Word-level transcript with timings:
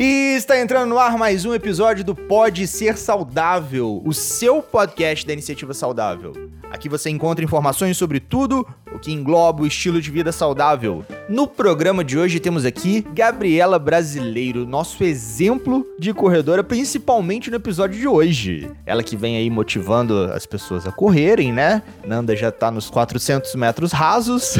E 0.00 0.36
está 0.36 0.56
entrando 0.56 0.90
no 0.90 0.98
ar 1.00 1.18
mais 1.18 1.44
um 1.44 1.52
episódio 1.52 2.04
do 2.04 2.14
Pode 2.14 2.68
Ser 2.68 2.96
Saudável, 2.96 4.00
o 4.06 4.14
seu 4.14 4.62
podcast 4.62 5.26
da 5.26 5.32
iniciativa 5.32 5.74
saudável. 5.74 6.34
Aqui 6.70 6.88
você 6.88 7.10
encontra 7.10 7.44
informações 7.44 7.96
sobre 7.96 8.20
tudo 8.20 8.64
o 8.94 8.98
que 9.00 9.10
engloba 9.10 9.64
o 9.64 9.66
estilo 9.66 10.00
de 10.00 10.08
vida 10.12 10.30
saudável. 10.30 11.04
No 11.28 11.46
programa 11.46 12.02
de 12.02 12.18
hoje 12.18 12.40
temos 12.40 12.64
aqui 12.64 13.04
Gabriela 13.12 13.78
Brasileiro, 13.78 14.66
nosso 14.66 15.04
exemplo 15.04 15.86
de 15.98 16.14
corredora, 16.14 16.64
principalmente 16.64 17.50
no 17.50 17.56
episódio 17.56 18.00
de 18.00 18.08
hoje. 18.08 18.70
Ela 18.86 19.02
que 19.02 19.14
vem 19.14 19.36
aí 19.36 19.50
motivando 19.50 20.24
as 20.32 20.46
pessoas 20.46 20.86
a 20.86 20.90
correrem, 20.90 21.52
né? 21.52 21.82
Nanda 22.06 22.34
já 22.34 22.50
tá 22.50 22.70
nos 22.70 22.88
400 22.88 23.54
metros 23.56 23.92
rasos. 23.92 24.56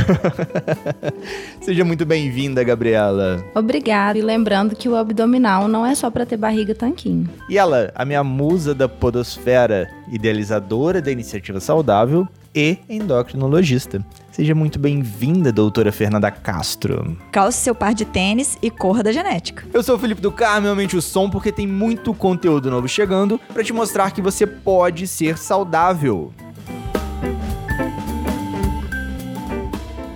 Seja 1.62 1.86
muito 1.86 2.04
bem-vinda, 2.04 2.62
Gabriela. 2.62 3.42
Obrigada. 3.54 4.18
E 4.18 4.22
lembrando 4.22 4.76
que 4.76 4.90
o 4.90 4.96
abdominal 4.96 5.68
não 5.68 5.86
é 5.86 5.94
só 5.94 6.10
para 6.10 6.26
ter 6.26 6.36
barriga 6.36 6.74
tanquinho. 6.74 7.26
E 7.48 7.56
ela, 7.56 7.90
a 7.94 8.04
minha 8.04 8.22
musa 8.22 8.74
da 8.74 8.86
podosfera, 8.86 9.88
idealizadora 10.12 11.00
da 11.00 11.10
iniciativa 11.10 11.60
saudável 11.60 12.28
e 12.54 12.76
endocrinologista. 12.90 14.04
Seja 14.38 14.54
muito 14.54 14.78
bem-vinda, 14.78 15.50
doutora 15.50 15.90
Fernanda 15.90 16.30
Castro. 16.30 17.18
Calce 17.32 17.58
seu 17.58 17.74
par 17.74 17.92
de 17.92 18.04
tênis 18.04 18.56
e 18.62 18.70
corra 18.70 19.02
da 19.02 19.10
genética. 19.10 19.66
Eu 19.74 19.82
sou 19.82 19.96
o 19.96 19.98
Felipe 19.98 20.20
do 20.20 20.30
Carmo, 20.30 20.68
aumente 20.68 20.96
o 20.96 21.02
som 21.02 21.28
porque 21.28 21.50
tem 21.50 21.66
muito 21.66 22.14
conteúdo 22.14 22.70
novo 22.70 22.86
chegando 22.86 23.36
para 23.52 23.64
te 23.64 23.72
mostrar 23.72 24.12
que 24.12 24.22
você 24.22 24.46
pode 24.46 25.08
ser 25.08 25.36
saudável. 25.36 26.32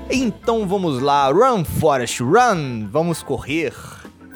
Então 0.09 0.69
vamos 0.69 1.01
lá, 1.03 1.29
run 1.29 1.65
Forest, 1.65 2.23
run! 2.23 2.87
Vamos 2.93 3.25
correr. 3.25 3.75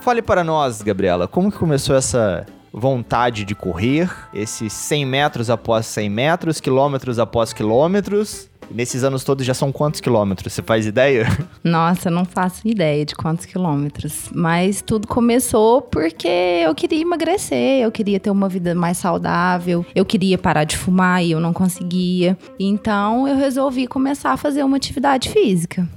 Fale 0.00 0.20
para 0.20 0.42
nós, 0.42 0.82
Gabriela, 0.82 1.28
como 1.28 1.52
que 1.52 1.58
começou 1.58 1.94
essa 1.94 2.44
vontade 2.72 3.44
de 3.44 3.54
correr, 3.54 4.10
esses 4.34 4.72
100 4.72 5.06
metros 5.06 5.50
após 5.50 5.86
100 5.86 6.10
metros, 6.10 6.60
quilômetros 6.60 7.18
após 7.18 7.52
quilômetros. 7.52 8.48
Nesses 8.70 9.04
anos 9.04 9.22
todos 9.22 9.46
já 9.46 9.54
são 9.54 9.70
quantos 9.70 10.00
quilômetros? 10.00 10.52
Você 10.52 10.62
faz 10.62 10.86
ideia? 10.86 11.26
Nossa, 11.62 12.10
não 12.10 12.24
faço 12.24 12.66
ideia 12.66 13.04
de 13.04 13.14
quantos 13.14 13.46
quilômetros. 13.46 14.28
Mas 14.32 14.82
tudo 14.82 15.06
começou 15.06 15.82
porque 15.82 16.26
eu 16.26 16.74
queria 16.74 17.00
emagrecer, 17.00 17.82
eu 17.82 17.92
queria 17.92 18.18
ter 18.18 18.30
uma 18.30 18.48
vida 18.48 18.74
mais 18.74 18.98
saudável, 18.98 19.86
eu 19.94 20.04
queria 20.04 20.36
parar 20.36 20.64
de 20.64 20.76
fumar 20.76 21.24
e 21.24 21.30
eu 21.30 21.40
não 21.40 21.52
conseguia. 21.52 22.36
Então 22.58 23.28
eu 23.28 23.36
resolvi 23.36 23.86
começar 23.86 24.32
a 24.32 24.36
fazer 24.36 24.64
uma 24.64 24.76
atividade 24.76 25.30
física. 25.30 25.88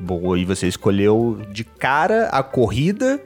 Boa, 0.00 0.38
e 0.38 0.44
você 0.44 0.66
escolheu 0.66 1.40
de 1.52 1.62
cara 1.62 2.28
a 2.28 2.42
corrida 2.42 3.20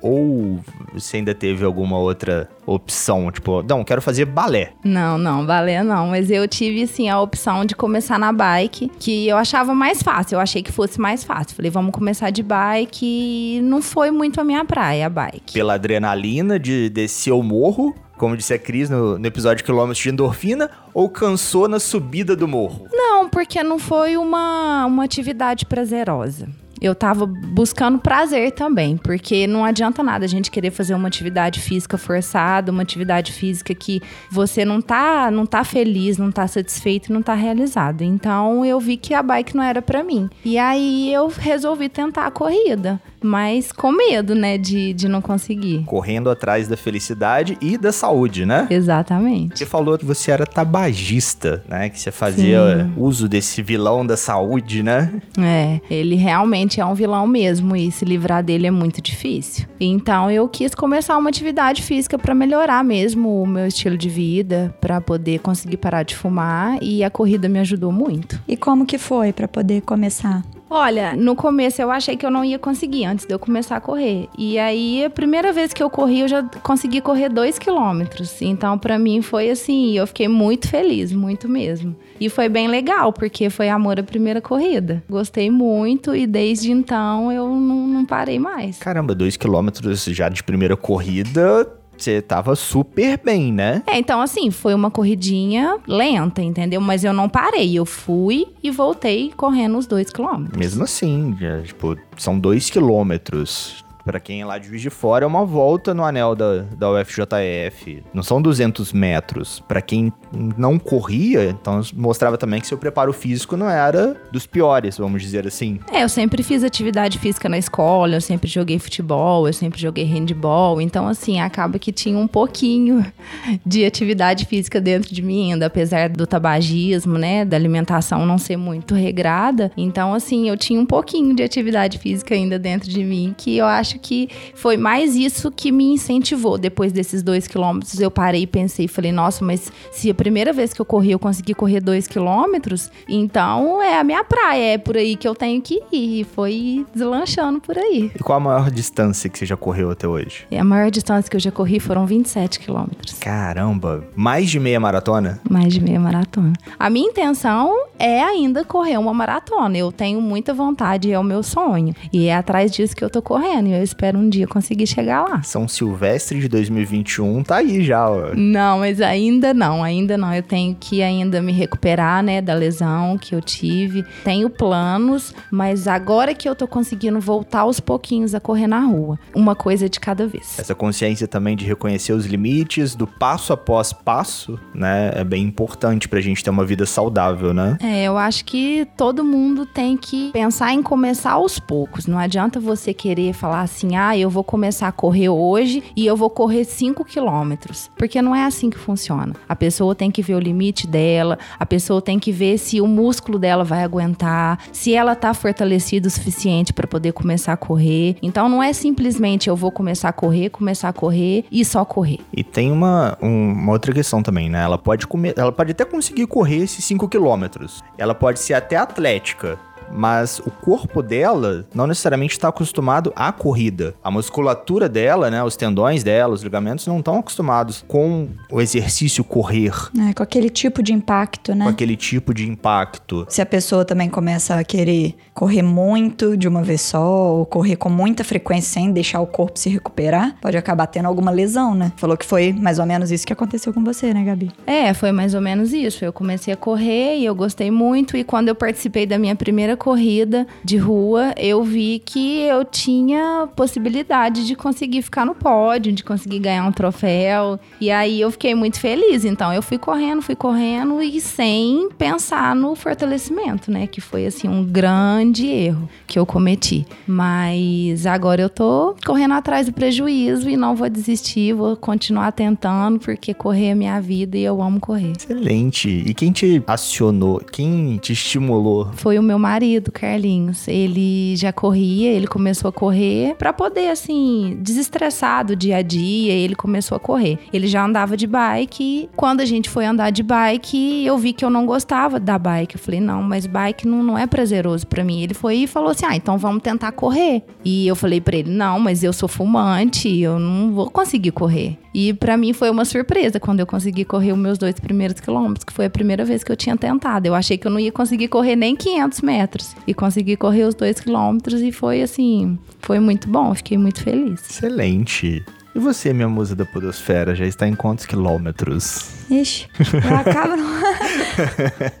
ou 0.00 0.60
você 0.92 1.18
ainda 1.18 1.34
teve 1.34 1.64
alguma 1.64 1.98
outra 1.98 2.48
opção? 2.64 3.30
Tipo, 3.30 3.62
não, 3.62 3.84
quero 3.84 4.02
fazer 4.02 4.24
balé. 4.24 4.72
Não, 4.84 5.18
não, 5.18 5.44
balé 5.44 5.82
não. 5.82 6.08
Mas 6.08 6.30
eu 6.30 6.46
tive, 6.46 6.86
sim, 6.86 7.08
a 7.08 7.20
opção 7.20 7.64
de 7.64 7.74
começar 7.74 8.18
na 8.18 8.32
bike, 8.32 8.90
que 8.98 9.28
eu 9.28 9.36
achava 9.36 9.74
mais 9.74 10.02
fácil. 10.02 10.36
Eu 10.36 10.40
achei 10.40 10.62
que 10.62 10.72
fosse 10.72 11.00
mais 11.00 11.24
fácil. 11.24 11.56
Falei, 11.56 11.70
vamos 11.70 11.92
começar 11.92 12.30
de 12.30 12.42
bike 12.42 13.04
e 13.04 13.60
não 13.62 13.82
foi 13.82 14.10
muito 14.10 14.40
a 14.40 14.44
minha 14.44 14.64
praia, 14.64 15.06
a 15.06 15.10
bike. 15.10 15.52
Pela 15.52 15.74
adrenalina 15.74 16.58
de 16.58 16.88
descer 16.90 17.32
o 17.32 17.42
morro, 17.42 17.94
como 18.16 18.36
disse 18.36 18.54
a 18.54 18.58
Cris 18.58 18.88
no, 18.88 19.18
no, 19.18 19.26
episódio 19.26 19.64
Quilômetros 19.64 20.02
de 20.02 20.10
Endorfina, 20.10 20.70
ou 20.94 21.08
cansou 21.08 21.68
na 21.68 21.78
subida 21.78 22.34
do 22.34 22.48
morro? 22.48 22.86
Não, 22.92 23.28
porque 23.28 23.62
não 23.62 23.78
foi 23.78 24.16
uma, 24.16 24.86
uma 24.86 25.04
atividade 25.04 25.66
prazerosa 25.66 26.48
eu 26.80 26.94
tava 26.94 27.26
buscando 27.26 27.98
prazer 27.98 28.52
também, 28.52 28.96
porque 28.96 29.46
não 29.46 29.64
adianta 29.64 30.02
nada 30.02 30.24
a 30.24 30.28
gente 30.28 30.50
querer 30.50 30.70
fazer 30.70 30.94
uma 30.94 31.08
atividade 31.08 31.60
física 31.60 31.96
forçada, 31.96 32.70
uma 32.70 32.82
atividade 32.82 33.32
física 33.32 33.74
que 33.74 34.02
você 34.30 34.64
não 34.64 34.80
tá, 34.80 35.30
não 35.30 35.46
tá 35.46 35.64
feliz, 35.64 36.18
não 36.18 36.30
tá 36.30 36.46
satisfeito, 36.46 37.12
não 37.12 37.22
tá 37.22 37.34
realizado. 37.34 38.02
Então 38.02 38.64
eu 38.64 38.78
vi 38.78 38.96
que 38.96 39.14
a 39.14 39.22
bike 39.22 39.56
não 39.56 39.62
era 39.62 39.80
para 39.80 40.02
mim. 40.02 40.28
E 40.44 40.58
aí 40.58 41.12
eu 41.12 41.28
resolvi 41.28 41.88
tentar 41.88 42.26
a 42.26 42.30
corrida 42.30 43.00
mas 43.26 43.72
com 43.72 43.92
medo, 43.92 44.34
né, 44.34 44.56
de, 44.56 44.92
de 44.92 45.08
não 45.08 45.20
conseguir. 45.20 45.82
Correndo 45.84 46.30
atrás 46.30 46.68
da 46.68 46.76
felicidade 46.76 47.58
e 47.60 47.76
da 47.76 47.92
saúde, 47.92 48.46
né? 48.46 48.66
Exatamente. 48.70 49.58
Você 49.58 49.66
falou 49.66 49.98
que 49.98 50.04
você 50.04 50.30
era 50.30 50.46
tabagista, 50.46 51.62
né? 51.68 51.88
Que 51.88 51.98
você 51.98 52.12
fazia 52.12 52.84
Sim. 52.84 52.92
uso 52.96 53.28
desse 53.28 53.62
vilão 53.62 54.06
da 54.06 54.16
saúde, 54.16 54.82
né? 54.82 55.20
É, 55.38 55.80
ele 55.90 56.14
realmente 56.14 56.75
é 56.80 56.84
um 56.84 56.94
vilão 56.94 57.26
mesmo 57.26 57.76
e 57.76 57.90
se 57.90 58.04
livrar 58.04 58.42
dele 58.42 58.66
é 58.66 58.70
muito 58.70 59.00
difícil. 59.00 59.66
Então 59.80 60.30
eu 60.30 60.48
quis 60.48 60.74
começar 60.74 61.16
uma 61.16 61.28
atividade 61.28 61.82
física 61.82 62.18
para 62.18 62.34
melhorar 62.34 62.82
mesmo 62.84 63.42
o 63.42 63.46
meu 63.46 63.66
estilo 63.66 63.96
de 63.96 64.08
vida, 64.08 64.74
para 64.80 65.00
poder 65.00 65.40
conseguir 65.40 65.76
parar 65.76 66.02
de 66.02 66.14
fumar 66.14 66.78
e 66.82 67.04
a 67.04 67.10
corrida 67.10 67.48
me 67.48 67.58
ajudou 67.58 67.92
muito. 67.92 68.40
E 68.48 68.56
como 68.56 68.86
que 68.86 68.98
foi 68.98 69.32
para 69.32 69.48
poder 69.48 69.82
começar? 69.82 70.42
Olha, 70.68 71.14
no 71.14 71.36
começo 71.36 71.80
eu 71.80 71.90
achei 71.90 72.16
que 72.16 72.26
eu 72.26 72.30
não 72.30 72.44
ia 72.44 72.58
conseguir 72.58 73.04
antes 73.04 73.24
de 73.24 73.32
eu 73.32 73.38
começar 73.38 73.76
a 73.76 73.80
correr. 73.80 74.28
E 74.36 74.58
aí, 74.58 75.04
a 75.04 75.10
primeira 75.10 75.52
vez 75.52 75.72
que 75.72 75.82
eu 75.82 75.88
corri, 75.88 76.20
eu 76.20 76.28
já 76.28 76.42
consegui 76.62 77.00
correr 77.00 77.28
dois 77.28 77.58
quilômetros. 77.58 78.42
Então, 78.42 78.76
para 78.76 78.98
mim 78.98 79.22
foi 79.22 79.48
assim, 79.48 79.96
eu 79.96 80.06
fiquei 80.06 80.26
muito 80.26 80.68
feliz, 80.68 81.12
muito 81.12 81.48
mesmo. 81.48 81.94
E 82.20 82.28
foi 82.28 82.48
bem 82.48 82.66
legal, 82.66 83.12
porque 83.12 83.48
foi 83.48 83.68
amor 83.68 84.00
à 84.00 84.02
primeira 84.02 84.40
corrida. 84.40 85.02
Gostei 85.08 85.50
muito 85.50 86.16
e 86.16 86.26
desde 86.26 86.72
então 86.72 87.30
eu 87.30 87.48
não, 87.48 87.86
não 87.86 88.04
parei 88.04 88.38
mais. 88.38 88.78
Caramba, 88.78 89.14
dois 89.14 89.36
quilômetros 89.36 90.04
já 90.04 90.28
de 90.28 90.42
primeira 90.42 90.76
corrida 90.76 91.66
você 92.02 92.20
tava 92.20 92.54
super 92.54 93.18
bem, 93.22 93.52
né? 93.52 93.82
É, 93.86 93.98
então 93.98 94.20
assim, 94.20 94.50
foi 94.50 94.74
uma 94.74 94.90
corridinha 94.90 95.78
lenta, 95.86 96.42
entendeu? 96.42 96.80
Mas 96.80 97.04
eu 97.04 97.12
não 97.12 97.28
parei. 97.28 97.76
Eu 97.76 97.84
fui 97.84 98.46
e 98.62 98.70
voltei 98.70 99.32
correndo 99.36 99.78
os 99.78 99.86
dois 99.86 100.10
quilômetros. 100.10 100.58
Mesmo 100.58 100.84
assim, 100.84 101.36
já, 101.40 101.62
tipo, 101.62 101.96
são 102.16 102.38
dois 102.38 102.70
quilômetros 102.70 103.84
para 104.06 104.20
quem 104.20 104.40
é 104.40 104.46
lá 104.46 104.56
de 104.56 104.68
Juiz 104.68 104.80
de 104.80 104.88
Fora, 104.88 105.24
é 105.24 105.26
uma 105.26 105.44
volta 105.44 105.92
no 105.92 106.04
anel 106.04 106.36
da, 106.36 106.62
da 106.78 106.92
UFJF. 106.92 108.04
Não 108.14 108.22
são 108.22 108.40
200 108.40 108.92
metros. 108.92 109.60
Para 109.66 109.82
quem 109.82 110.12
não 110.56 110.78
corria, 110.78 111.50
então 111.50 111.80
mostrava 111.92 112.38
também 112.38 112.60
que 112.60 112.68
seu 112.68 112.78
preparo 112.78 113.12
físico 113.12 113.56
não 113.56 113.68
era 113.68 114.16
dos 114.30 114.46
piores, 114.46 114.96
vamos 114.96 115.20
dizer 115.22 115.44
assim. 115.44 115.80
É, 115.92 116.04
eu 116.04 116.08
sempre 116.08 116.44
fiz 116.44 116.62
atividade 116.62 117.18
física 117.18 117.48
na 117.48 117.58
escola, 117.58 118.14
eu 118.14 118.20
sempre 118.20 118.48
joguei 118.48 118.78
futebol, 118.78 119.48
eu 119.48 119.52
sempre 119.52 119.80
joguei 119.80 120.04
handball. 120.04 120.80
Então, 120.80 121.08
assim, 121.08 121.40
acaba 121.40 121.76
que 121.76 121.90
tinha 121.90 122.16
um 122.16 122.28
pouquinho 122.28 123.04
de 123.66 123.84
atividade 123.84 124.44
física 124.44 124.80
dentro 124.80 125.12
de 125.12 125.20
mim, 125.20 125.52
ainda, 125.52 125.66
apesar 125.66 126.10
do 126.10 126.28
tabagismo, 126.28 127.18
né, 127.18 127.44
da 127.44 127.56
alimentação 127.56 128.24
não 128.24 128.38
ser 128.38 128.56
muito 128.56 128.94
regrada. 128.94 129.72
Então, 129.76 130.14
assim, 130.14 130.48
eu 130.48 130.56
tinha 130.56 130.80
um 130.80 130.86
pouquinho 130.86 131.34
de 131.34 131.42
atividade 131.42 131.98
física 131.98 132.36
ainda 132.36 132.56
dentro 132.56 132.88
de 132.88 133.02
mim, 133.02 133.34
que 133.36 133.56
eu 133.56 133.66
acho 133.66 133.95
acho 133.96 133.98
que 133.98 134.28
foi 134.54 134.76
mais 134.76 135.16
isso 135.16 135.50
que 135.50 135.72
me 135.72 135.92
incentivou. 135.92 136.58
Depois 136.58 136.92
desses 136.92 137.22
dois 137.22 137.46
quilômetros, 137.46 137.98
eu 137.98 138.10
parei 138.10 138.42
e 138.42 138.46
pensei, 138.46 138.86
falei, 138.86 139.10
nossa, 139.10 139.44
mas 139.44 139.72
se 139.90 140.10
a 140.10 140.14
primeira 140.14 140.52
vez 140.52 140.72
que 140.72 140.80
eu 140.80 140.84
corri 140.84 141.12
eu 141.12 141.18
consegui 141.18 141.54
correr 141.54 141.80
dois 141.80 142.06
quilômetros, 142.06 142.90
então 143.08 143.82
é 143.82 143.98
a 143.98 144.04
minha 144.04 144.22
praia, 144.22 144.74
é 144.74 144.78
por 144.78 144.96
aí 144.96 145.16
que 145.16 145.26
eu 145.26 145.34
tenho 145.34 145.60
que 145.60 145.82
ir. 145.90 146.06
E 146.20 146.24
foi 146.24 146.86
deslanchando 146.94 147.60
por 147.60 147.76
aí. 147.76 148.10
E 148.14 148.18
qual 148.18 148.36
a 148.36 148.40
maior 148.40 148.70
distância 148.70 149.28
que 149.30 149.38
você 149.38 149.46
já 149.46 149.56
correu 149.56 149.90
até 149.90 150.06
hoje? 150.06 150.46
E 150.50 150.56
a 150.56 150.64
maior 150.64 150.90
distância 150.90 151.30
que 151.30 151.36
eu 151.36 151.40
já 151.40 151.50
corri 151.50 151.80
foram 151.80 152.06
27 152.06 152.60
quilômetros. 152.60 153.18
Caramba, 153.18 154.04
mais 154.14 154.50
de 154.50 154.60
meia 154.60 154.78
maratona? 154.78 155.40
Mais 155.48 155.72
de 155.72 155.80
meia 155.80 155.98
maratona. 155.98 156.52
A 156.78 156.90
minha 156.90 157.08
intenção 157.08 157.74
é 157.98 158.22
ainda 158.22 158.64
correr 158.64 158.98
uma 158.98 159.14
maratona. 159.14 159.76
Eu 159.76 159.90
tenho 159.90 160.20
muita 160.20 160.52
vontade, 160.52 161.10
é 161.10 161.18
o 161.18 161.24
meu 161.24 161.42
sonho. 161.42 161.94
E 162.12 162.26
é 162.26 162.36
atrás 162.36 162.70
disso 162.70 162.94
que 162.94 163.04
eu 163.04 163.10
tô 163.10 163.22
correndo. 163.22 163.68
E 163.68 163.72
eu 163.72 163.82
espero 163.86 164.18
um 164.18 164.28
dia 164.28 164.46
conseguir 164.46 164.86
chegar 164.86 165.22
lá. 165.22 165.42
São 165.42 165.66
Silvestre 165.66 166.40
de 166.40 166.48
2021 166.48 167.42
tá 167.42 167.56
aí 167.56 167.82
já, 167.82 168.08
ó. 168.08 168.34
Não, 168.34 168.80
mas 168.80 169.00
ainda 169.00 169.54
não, 169.54 169.82
ainda 169.82 170.18
não. 170.18 170.34
Eu 170.34 170.42
tenho 170.42 170.76
que 170.78 171.02
ainda 171.02 171.40
me 171.40 171.52
recuperar, 171.52 172.22
né, 172.22 172.42
da 172.42 172.54
lesão 172.54 173.16
que 173.16 173.34
eu 173.34 173.40
tive. 173.40 174.04
Tenho 174.24 174.50
planos, 174.50 175.34
mas 175.50 175.88
agora 175.88 176.34
que 176.34 176.48
eu 176.48 176.54
tô 176.54 176.66
conseguindo 176.66 177.20
voltar 177.20 177.60
aos 177.60 177.80
pouquinhos 177.80 178.34
a 178.34 178.40
correr 178.40 178.66
na 178.66 178.80
rua, 178.80 179.18
uma 179.34 179.54
coisa 179.54 179.88
de 179.88 179.98
cada 180.00 180.26
vez. 180.26 180.58
Essa 180.58 180.74
consciência 180.74 181.26
também 181.28 181.56
de 181.56 181.64
reconhecer 181.64 182.12
os 182.12 182.26
limites, 182.26 182.94
do 182.94 183.06
passo 183.06 183.52
após 183.52 183.92
passo, 183.92 184.58
né, 184.74 185.12
é 185.14 185.24
bem 185.24 185.44
importante 185.44 186.08
pra 186.08 186.20
gente 186.20 186.42
ter 186.42 186.50
uma 186.50 186.64
vida 186.64 186.84
saudável, 186.84 187.54
né? 187.54 187.78
É, 187.80 188.04
eu 188.04 188.16
acho 188.18 188.44
que 188.44 188.86
todo 188.96 189.24
mundo 189.24 189.64
tem 189.64 189.96
que 189.96 190.30
pensar 190.32 190.72
em 190.72 190.82
começar 190.82 191.32
aos 191.32 191.58
poucos. 191.58 192.06
Não 192.06 192.18
adianta 192.18 192.58
você 192.58 192.92
querer 192.92 193.32
falar 193.32 193.62
assim, 193.62 193.75
assim, 193.76 193.94
ah, 193.96 194.16
eu 194.16 194.30
vou 194.30 194.42
começar 194.42 194.88
a 194.88 194.92
correr 194.92 195.28
hoje 195.28 195.82
e 195.94 196.06
eu 196.06 196.16
vou 196.16 196.30
correr 196.30 196.64
5 196.64 197.04
quilômetros. 197.04 197.90
Porque 197.96 198.22
não 198.22 198.34
é 198.34 198.44
assim 198.44 198.70
que 198.70 198.78
funciona. 198.78 199.34
A 199.48 199.54
pessoa 199.54 199.94
tem 199.94 200.10
que 200.10 200.22
ver 200.22 200.34
o 200.34 200.40
limite 200.40 200.86
dela, 200.86 201.38
a 201.58 201.66
pessoa 201.66 202.00
tem 202.00 202.18
que 202.18 202.32
ver 202.32 202.58
se 202.58 202.80
o 202.80 202.86
músculo 202.86 203.38
dela 203.38 203.64
vai 203.64 203.82
aguentar, 203.82 204.58
se 204.72 204.94
ela 204.94 205.14
tá 205.14 205.34
fortalecida 205.34 206.08
o 206.08 206.10
suficiente 206.10 206.72
para 206.72 206.86
poder 206.86 207.12
começar 207.12 207.52
a 207.52 207.56
correr. 207.56 208.16
Então 208.22 208.48
não 208.48 208.62
é 208.62 208.72
simplesmente 208.72 209.48
eu 209.48 209.56
vou 209.56 209.70
começar 209.70 210.08
a 210.08 210.12
correr, 210.12 210.50
começar 210.50 210.88
a 210.88 210.92
correr 210.92 211.44
e 211.50 211.64
só 211.64 211.84
correr. 211.84 212.20
E 212.32 212.42
tem 212.42 212.72
uma, 212.72 213.16
um, 213.20 213.52
uma 213.52 213.72
outra 213.72 213.92
questão 213.92 214.22
também, 214.22 214.48
né? 214.48 214.62
Ela 214.62 214.78
pode, 214.78 215.06
comer, 215.06 215.34
ela 215.36 215.52
pode 215.52 215.72
até 215.72 215.84
conseguir 215.84 216.26
correr 216.26 216.62
esses 216.62 216.84
5 216.84 217.08
quilômetros. 217.08 217.82
Ela 217.98 218.14
pode 218.14 218.40
ser 218.40 218.54
até 218.54 218.76
atlética 218.76 219.58
mas 219.90 220.38
o 220.40 220.50
corpo 220.50 221.02
dela 221.02 221.64
não 221.74 221.86
necessariamente 221.86 222.32
está 222.32 222.48
acostumado 222.48 223.12
à 223.14 223.32
corrida. 223.32 223.94
A 224.02 224.10
musculatura 224.10 224.88
dela, 224.88 225.30
né, 225.30 225.42
os 225.42 225.56
tendões 225.56 226.02
dela, 226.02 226.34
os 226.34 226.42
ligamentos 226.42 226.86
não 226.86 226.98
estão 226.98 227.18
acostumados 227.18 227.84
com 227.86 228.28
o 228.50 228.60
exercício 228.60 229.22
correr. 229.24 229.72
É, 230.08 230.12
com 230.12 230.22
aquele 230.22 230.50
tipo 230.50 230.82
de 230.82 230.92
impacto, 230.92 231.54
né? 231.54 231.64
Com 231.64 231.70
aquele 231.70 231.96
tipo 231.96 232.32
de 232.32 232.48
impacto. 232.48 233.26
Se 233.28 233.40
a 233.40 233.46
pessoa 233.46 233.84
também 233.84 234.08
começa 234.08 234.54
a 234.54 234.64
querer 234.64 235.14
correr 235.34 235.62
muito 235.62 236.36
de 236.36 236.48
uma 236.48 236.62
vez 236.62 236.80
só, 236.80 237.04
ou 237.04 237.46
correr 237.46 237.76
com 237.76 237.88
muita 237.88 238.24
frequência 238.24 238.72
sem 238.72 238.90
deixar 238.90 239.20
o 239.20 239.26
corpo 239.26 239.58
se 239.58 239.68
recuperar, 239.68 240.36
pode 240.40 240.56
acabar 240.56 240.86
tendo 240.86 241.06
alguma 241.06 241.30
lesão, 241.30 241.74
né? 241.74 241.92
Falou 241.96 242.16
que 242.16 242.24
foi 242.24 242.52
mais 242.52 242.78
ou 242.78 242.86
menos 242.86 243.10
isso 243.10 243.26
que 243.26 243.32
aconteceu 243.32 243.72
com 243.72 243.84
você, 243.84 244.12
né, 244.14 244.24
Gabi? 244.24 244.50
É, 244.66 244.94
foi 244.94 245.12
mais 245.12 245.34
ou 245.34 245.40
menos 245.40 245.72
isso. 245.72 246.04
Eu 246.04 246.12
comecei 246.12 246.52
a 246.52 246.56
correr 246.56 247.18
e 247.18 247.24
eu 247.24 247.34
gostei 247.34 247.70
muito, 247.70 248.16
e 248.16 248.24
quando 248.24 248.48
eu 248.48 248.54
participei 248.54 249.06
da 249.06 249.18
minha 249.18 249.36
primeira 249.36 249.75
corrida 249.76 250.46
de 250.64 250.76
rua, 250.76 251.34
eu 251.36 251.62
vi 251.62 252.02
que 252.04 252.40
eu 252.40 252.64
tinha 252.64 253.48
possibilidade 253.54 254.46
de 254.46 254.54
conseguir 254.54 255.02
ficar 255.02 255.24
no 255.26 255.34
pódio, 255.34 255.92
de 255.92 256.02
conseguir 256.02 256.38
ganhar 256.38 256.64
um 256.64 256.72
troféu. 256.72 257.58
E 257.80 257.90
aí 257.90 258.20
eu 258.20 258.30
fiquei 258.30 258.54
muito 258.54 258.80
feliz. 258.80 259.24
Então 259.24 259.52
eu 259.52 259.62
fui 259.62 259.78
correndo, 259.78 260.22
fui 260.22 260.34
correndo 260.34 261.02
e 261.02 261.20
sem 261.20 261.88
pensar 261.98 262.54
no 262.54 262.74
fortalecimento, 262.74 263.70
né? 263.70 263.86
Que 263.86 264.00
foi 264.00 264.26
assim 264.26 264.48
um 264.48 264.64
grande 264.64 265.46
erro 265.46 265.88
que 266.06 266.18
eu 266.18 266.24
cometi. 266.24 266.86
Mas 267.06 268.06
agora 268.06 268.42
eu 268.42 268.48
tô 268.48 268.94
correndo 269.04 269.34
atrás 269.34 269.66
do 269.66 269.72
prejuízo 269.72 270.48
e 270.48 270.56
não 270.56 270.74
vou 270.74 270.88
desistir, 270.88 271.52
vou 271.52 271.76
continuar 271.76 272.32
tentando, 272.32 272.98
porque 272.98 273.34
correr 273.34 273.66
é 273.66 273.74
minha 273.74 274.00
vida 274.00 274.36
e 274.36 274.44
eu 274.44 274.62
amo 274.62 274.80
correr. 274.80 275.12
Excelente. 275.18 275.88
E 275.88 276.14
quem 276.14 276.32
te 276.32 276.62
acionou? 276.66 277.40
Quem 277.40 277.98
te 277.98 278.12
estimulou? 278.12 278.90
Foi 278.94 279.18
o 279.18 279.22
meu 279.22 279.38
marido 279.38 279.65
marido, 279.66 279.90
Carlinhos. 279.90 280.68
Ele 280.68 281.34
já 281.36 281.52
corria, 281.52 282.10
ele 282.10 282.26
começou 282.26 282.68
a 282.68 282.72
correr 282.72 283.34
para 283.36 283.52
poder, 283.52 283.88
assim, 283.88 284.58
desestressar 284.60 285.44
do 285.44 285.56
dia 285.56 285.78
a 285.78 285.82
dia. 285.82 286.32
Ele 286.32 286.54
começou 286.54 286.96
a 286.96 287.00
correr. 287.00 287.38
Ele 287.52 287.66
já 287.66 287.84
andava 287.84 288.16
de 288.16 288.26
bike 288.26 289.08
quando 289.16 289.40
a 289.40 289.44
gente 289.44 289.68
foi 289.68 289.84
andar 289.84 290.10
de 290.10 290.22
bike, 290.22 291.04
eu 291.04 291.18
vi 291.18 291.32
que 291.32 291.44
eu 291.44 291.50
não 291.50 291.66
gostava 291.66 292.20
da 292.20 292.38
bike. 292.38 292.76
Eu 292.76 292.80
falei, 292.80 293.00
não, 293.00 293.22
mas 293.22 293.46
bike 293.46 293.86
não, 293.86 294.02
não 294.02 294.16
é 294.18 294.26
prazeroso 294.26 294.86
para 294.86 295.02
mim. 295.02 295.22
Ele 295.22 295.34
foi 295.34 295.56
e 295.56 295.66
falou 295.66 295.90
assim: 295.90 296.06
ah, 296.06 296.14
então 296.14 296.38
vamos 296.38 296.62
tentar 296.62 296.92
correr. 296.92 297.42
E 297.64 297.86
eu 297.86 297.96
falei 297.96 298.20
para 298.20 298.36
ele: 298.36 298.50
não, 298.50 298.78
mas 298.78 299.02
eu 299.02 299.12
sou 299.12 299.28
fumante, 299.28 300.08
eu 300.20 300.38
não 300.38 300.72
vou 300.72 300.90
conseguir 300.90 301.32
correr. 301.32 301.76
E 301.98 302.12
para 302.12 302.36
mim 302.36 302.52
foi 302.52 302.68
uma 302.68 302.84
surpresa 302.84 303.40
quando 303.40 303.60
eu 303.60 303.66
consegui 303.66 304.04
correr 304.04 304.30
os 304.30 304.38
meus 304.38 304.58
dois 304.58 304.78
primeiros 304.78 305.18
quilômetros, 305.18 305.64
que 305.64 305.72
foi 305.72 305.86
a 305.86 305.90
primeira 305.90 306.26
vez 306.26 306.44
que 306.44 306.52
eu 306.52 306.56
tinha 306.56 306.76
tentado. 306.76 307.26
Eu 307.26 307.34
achei 307.34 307.56
que 307.56 307.66
eu 307.66 307.70
não 307.70 307.80
ia 307.80 307.90
conseguir 307.90 308.28
correr 308.28 308.54
nem 308.54 308.76
500 308.76 309.22
metros. 309.22 309.55
E 309.86 309.94
consegui 309.94 310.36
correr 310.36 310.64
os 310.64 310.74
dois 310.74 311.00
quilômetros 311.00 311.60
e 311.60 311.72
foi 311.72 312.02
assim, 312.02 312.58
foi 312.80 312.98
muito 312.98 313.28
bom, 313.28 313.54
fiquei 313.54 313.78
muito 313.78 314.02
feliz. 314.02 314.40
Excelente. 314.48 315.44
E 315.74 315.78
você, 315.78 316.10
minha 316.14 316.28
musa 316.28 316.56
da 316.56 316.64
podosfera, 316.64 317.34
já 317.34 317.44
está 317.44 317.68
em 317.68 317.74
quantos 317.74 318.06
quilômetros? 318.06 319.10
Ixi, 319.30 319.68
eu 319.78 320.16
acabo... 320.16 320.54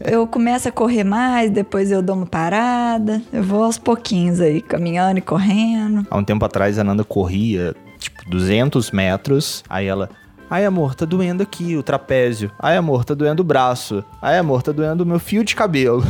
eu 0.00 0.26
começo 0.26 0.66
a 0.66 0.72
correr 0.72 1.04
mais, 1.04 1.50
depois 1.50 1.90
eu 1.90 2.00
dou 2.00 2.16
uma 2.16 2.24
parada. 2.24 3.20
Eu 3.30 3.42
vou 3.42 3.62
aos 3.62 3.76
pouquinhos 3.76 4.40
aí, 4.40 4.62
caminhando 4.62 5.18
e 5.18 5.20
correndo. 5.20 6.06
Há 6.10 6.16
um 6.16 6.24
tempo 6.24 6.42
atrás, 6.42 6.78
a 6.78 6.84
Nanda 6.84 7.04
corria 7.04 7.74
200 8.26 8.90
metros. 8.92 9.62
Aí 9.68 9.84
ela, 9.84 10.08
Ai, 10.48 10.64
amor, 10.64 10.94
tá 10.94 11.04
doendo 11.04 11.42
aqui 11.42 11.76
o 11.76 11.82
trapézio. 11.82 12.50
Ai, 12.58 12.76
amor, 12.76 13.04
tá 13.04 13.12
doendo 13.14 13.42
o 13.42 13.44
braço. 13.44 14.02
Ai, 14.22 14.38
amor, 14.38 14.62
tá 14.62 14.72
doendo 14.72 15.02
o 15.02 15.06
meu 15.06 15.18
fio 15.18 15.44
de 15.44 15.56
cabelo. 15.56 16.02